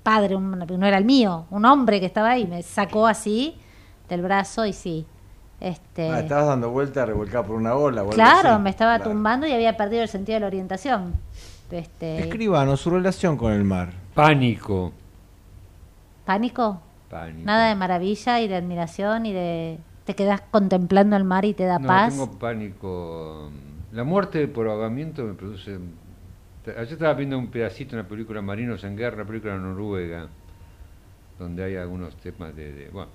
[0.02, 3.54] padre, un- no era el mío, un hombre que estaba ahí, me sacó así
[4.08, 5.06] del brazo y sí.
[5.60, 8.00] Este, Ah, estabas dando vuelta revolcada por una ola.
[8.02, 8.62] o algo Claro, así.
[8.62, 9.12] me estaba Claro.
[9.12, 11.12] tumbando y había perdido el sentido de la orientación.
[11.70, 13.92] Este, Escribanos su relación con el mar.
[14.12, 14.92] Pánico.
[16.24, 16.80] ¿Pánico?
[17.10, 17.44] Pánico.
[17.46, 19.78] Nada de maravilla y de admiración y de...
[20.04, 22.12] Te quedas contemplando el mar y te da no, paz.
[22.12, 23.50] tengo pánico.
[23.92, 25.78] La muerte por ahogamiento me produce...
[26.66, 30.28] Ayer estaba viendo un pedacito en la película Marinos en Guerra, una película noruega,
[31.38, 33.10] donde hay algunos temas de, de, bueno,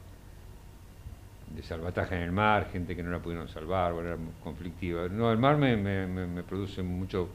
[1.55, 5.07] de salvataje en el mar, gente que no la pudieron salvar, bueno, era conflictiva.
[5.09, 7.29] No, el mar me, me, me- me produce mucho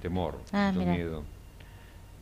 [0.00, 1.22] temor, Ah, mucho miedo.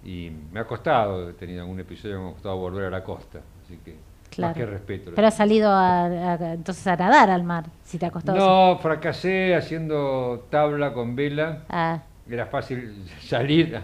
[0.05, 3.05] Y me ha costado, he tenido algún episodio que me ha costado volver a la
[3.05, 3.97] costa, así que
[4.31, 4.51] Claro.
[4.51, 5.13] más que respeto.
[5.15, 8.37] Pero has salido a, a- entonces a nadar al mar, si te ha costado.
[8.75, 11.65] No, fracasé haciendo tabla con vela.
[11.69, 13.81] Ah, Era fácil salir,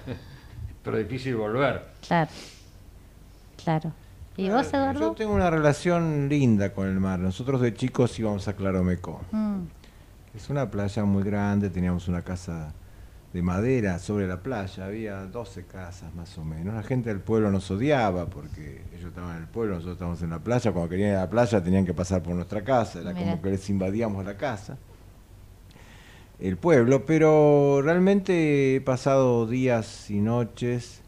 [0.82, 1.82] pero difícil volver.
[2.06, 2.30] claro.
[3.62, 3.92] Claro.
[4.36, 5.12] ¿Y vos, Yo Eduardo?
[5.12, 7.18] tengo una relación linda con el mar.
[7.20, 9.22] Nosotros de chicos íbamos a Claromeco.
[9.30, 9.60] Mm,
[10.36, 12.74] Es una playa muy grande, teníamos una casa
[13.32, 16.74] de madera sobre la playa, había 12 casas más o menos.
[16.74, 20.30] La gente del pueblo nos odiaba porque ellos estaban en el pueblo, nosotros estábamos en
[20.30, 23.12] la playa, cuando querían ir a la playa tenían que pasar por nuestra casa, era
[23.14, 24.76] como que les invadíamos la casa,
[26.40, 31.02] el pueblo, pero realmente he pasado días y noches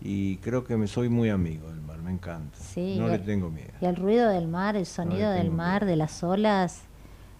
[0.00, 2.58] y creo que me soy muy amigo del mar, me encanta.
[2.76, 3.72] no le tengo miedo.
[3.80, 6.82] Y el ruido del mar, el sonido del mar, de las olas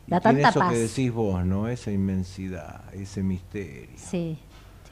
[0.07, 1.69] Da tanta eso que decís vos, ¿no?
[1.69, 3.97] Esa inmensidad, ese misterio.
[3.97, 4.39] Sí,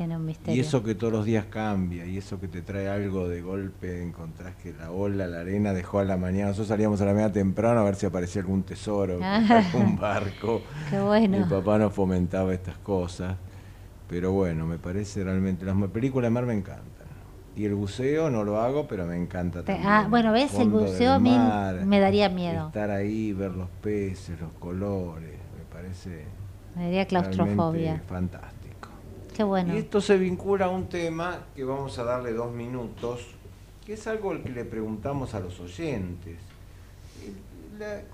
[0.02, 0.56] tiene un misterio.
[0.56, 4.02] Y eso que todos los días cambia, y eso que te trae algo de golpe,
[4.02, 6.48] encontrás que la ola, la arena dejó a la mañana.
[6.48, 10.62] Nosotros salíamos a la mañana temprano a ver si aparecía algún tesoro, algún barco.
[10.90, 11.38] Qué bueno.
[11.38, 13.36] Mi papá nos fomentaba estas cosas.
[14.08, 15.64] Pero bueno, me parece realmente.
[15.64, 16.90] Las películas de mar me encantan.
[17.54, 19.86] Y el buceo no lo hago, pero me encanta ah, también.
[19.86, 21.38] Ah, bueno, ves, el, buceo a mí
[21.84, 22.66] me daría miedo.
[22.66, 26.24] Estar ahí, ver los peces, los colores, me parece.
[26.74, 28.02] Me daría claustrofobia.
[28.08, 28.61] Fantástico.
[29.34, 29.74] Qué bueno.
[29.74, 33.26] Y esto se vincula a un tema que vamos a darle dos minutos,
[33.84, 36.38] que es algo que le preguntamos a los oyentes.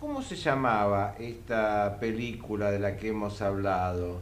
[0.01, 4.21] ¿Cómo se llamaba esta película de la que hemos hablado?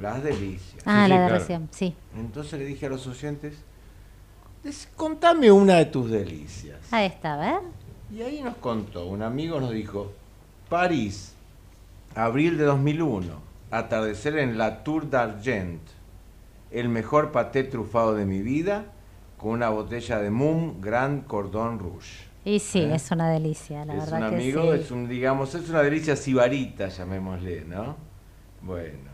[0.00, 0.82] Las delicias.
[0.86, 1.94] Ah, la de recién, sí.
[2.16, 3.56] Entonces le dije a los oyentes,
[4.96, 6.78] contame una de tus delicias.
[6.92, 7.60] Ahí está, a ver.
[8.14, 10.12] Y ahí nos contó, un amigo nos dijo,
[10.68, 11.34] París,
[12.14, 15.80] abril de 2001, atardecer en la Tour d'Argent,
[16.70, 18.84] el mejor paté trufado de mi vida,
[19.38, 22.28] con una botella de Mum Grand Cordon Rouge.
[22.44, 22.94] Y sí, ¿Eh?
[22.94, 24.06] es una delicia, la verdad.
[24.08, 27.96] Es un amigo, es un, digamos, es una delicia sibarita, llamémosle, ¿no?
[28.60, 29.10] Bueno.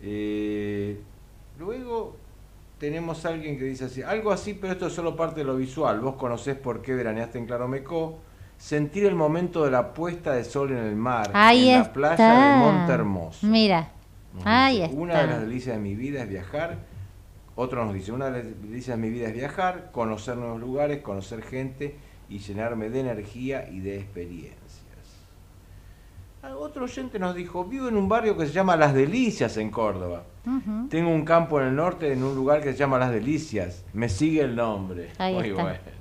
[0.00, 1.00] Eh,
[1.58, 2.16] luego
[2.78, 6.00] tenemos alguien que dice así, algo así, pero esto es solo parte de lo visual.
[6.00, 8.18] Vos conocés por qué veraneaste en Claromecó.
[8.58, 12.56] Sentir el momento de la puesta de sol en el mar, en la playa de
[12.58, 13.46] Monte Hermoso.
[13.46, 13.92] Mira,
[14.44, 14.96] ahí está.
[14.96, 16.76] Una de las delicias de mi vida es viajar.
[17.54, 21.00] Otro nos dice, una de las delicias de mi vida es viajar, conocer nuevos lugares,
[21.02, 21.96] conocer gente
[22.28, 24.56] y llenarme de energía y de experiencia.
[26.56, 30.22] Otro oyente nos dijo, vivo en un barrio que se llama Las Delicias en Córdoba.
[30.88, 33.84] Tengo un campo en el norte en un lugar que se llama Las Delicias.
[33.92, 35.10] Me sigue el nombre.
[35.18, 35.97] Muy bueno.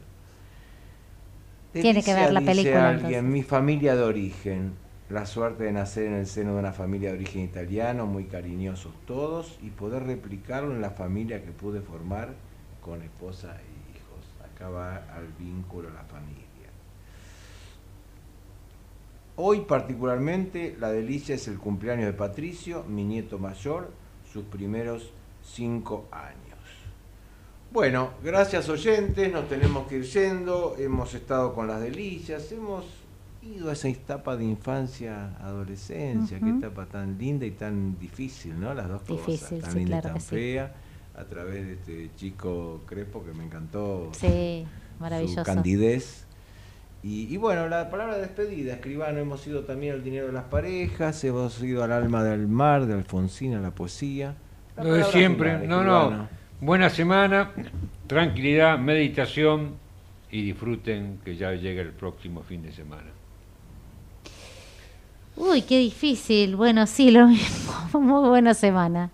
[1.82, 2.90] Tiene que ver la película.
[2.90, 4.74] alguien, mi familia de origen.
[5.10, 8.94] La suerte de nacer en el seno de una familia de origen italiano, muy cariñosos
[9.06, 12.34] todos, y poder replicarlo en la familia que pude formar
[12.82, 14.26] con esposa e hijos.
[14.44, 16.48] Acá va al vínculo, la familia.
[19.40, 23.92] Hoy particularmente la delicia es el cumpleaños de Patricio, mi nieto mayor,
[24.34, 25.14] sus primeros
[25.44, 26.57] cinco años.
[27.72, 32.86] Bueno, gracias oyentes, nos tenemos que ir yendo, hemos estado con las delicias, hemos
[33.44, 38.74] ido a esa etapa de infancia, adolescencia, qué etapa tan linda y tan difícil, ¿no?
[38.74, 40.74] Las dos cosas, tan linda y tan fea,
[41.16, 44.10] a través de este chico Crespo que me encantó.
[44.14, 44.66] Sí,
[45.00, 45.42] maravilloso.
[45.42, 46.28] Su candidez
[47.04, 51.62] y, bueno, la palabra despedida, escribano, hemos ido también al dinero de las parejas, hemos
[51.62, 54.36] ido al alma del mar, de Alfonsina, la poesía.
[54.76, 56.28] Lo de siempre, no, no.
[56.60, 57.52] Buena semana,
[58.08, 59.76] tranquilidad, meditación
[60.32, 63.12] y disfruten que ya llega el próximo fin de semana.
[65.36, 66.56] Uy, qué difícil.
[66.56, 67.74] Bueno, sí, lo mismo.
[68.00, 69.12] Muy buena semana.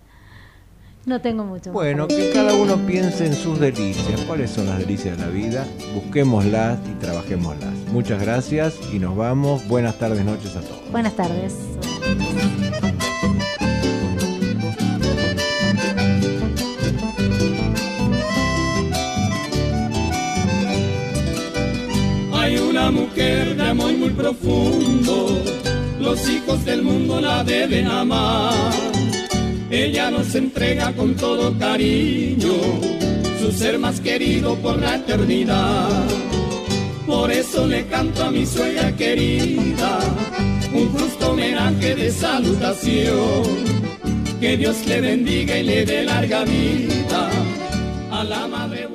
[1.04, 1.70] No tengo mucho.
[1.70, 4.22] Bueno, que cada uno piense en sus delicias.
[4.22, 5.66] ¿Cuáles son las delicias de la vida?
[5.94, 7.74] Busquémoslas y trabajémoslas.
[7.92, 9.68] Muchas gracias y nos vamos.
[9.68, 10.90] Buenas tardes, noches a todos.
[10.90, 11.58] Buenas tardes.
[22.84, 25.42] Una mujer de amor muy profundo,
[26.00, 28.52] los hijos del mundo la deben amar
[29.70, 32.52] ella nos entrega con todo cariño
[33.40, 36.04] su ser más querido por la eternidad.
[37.06, 39.98] Por eso le canto a mi suegra querida
[40.72, 43.42] un justo homenaje de salutación.
[44.40, 47.30] Que Dios le bendiga y le dé larga vida
[48.10, 48.93] a la madre.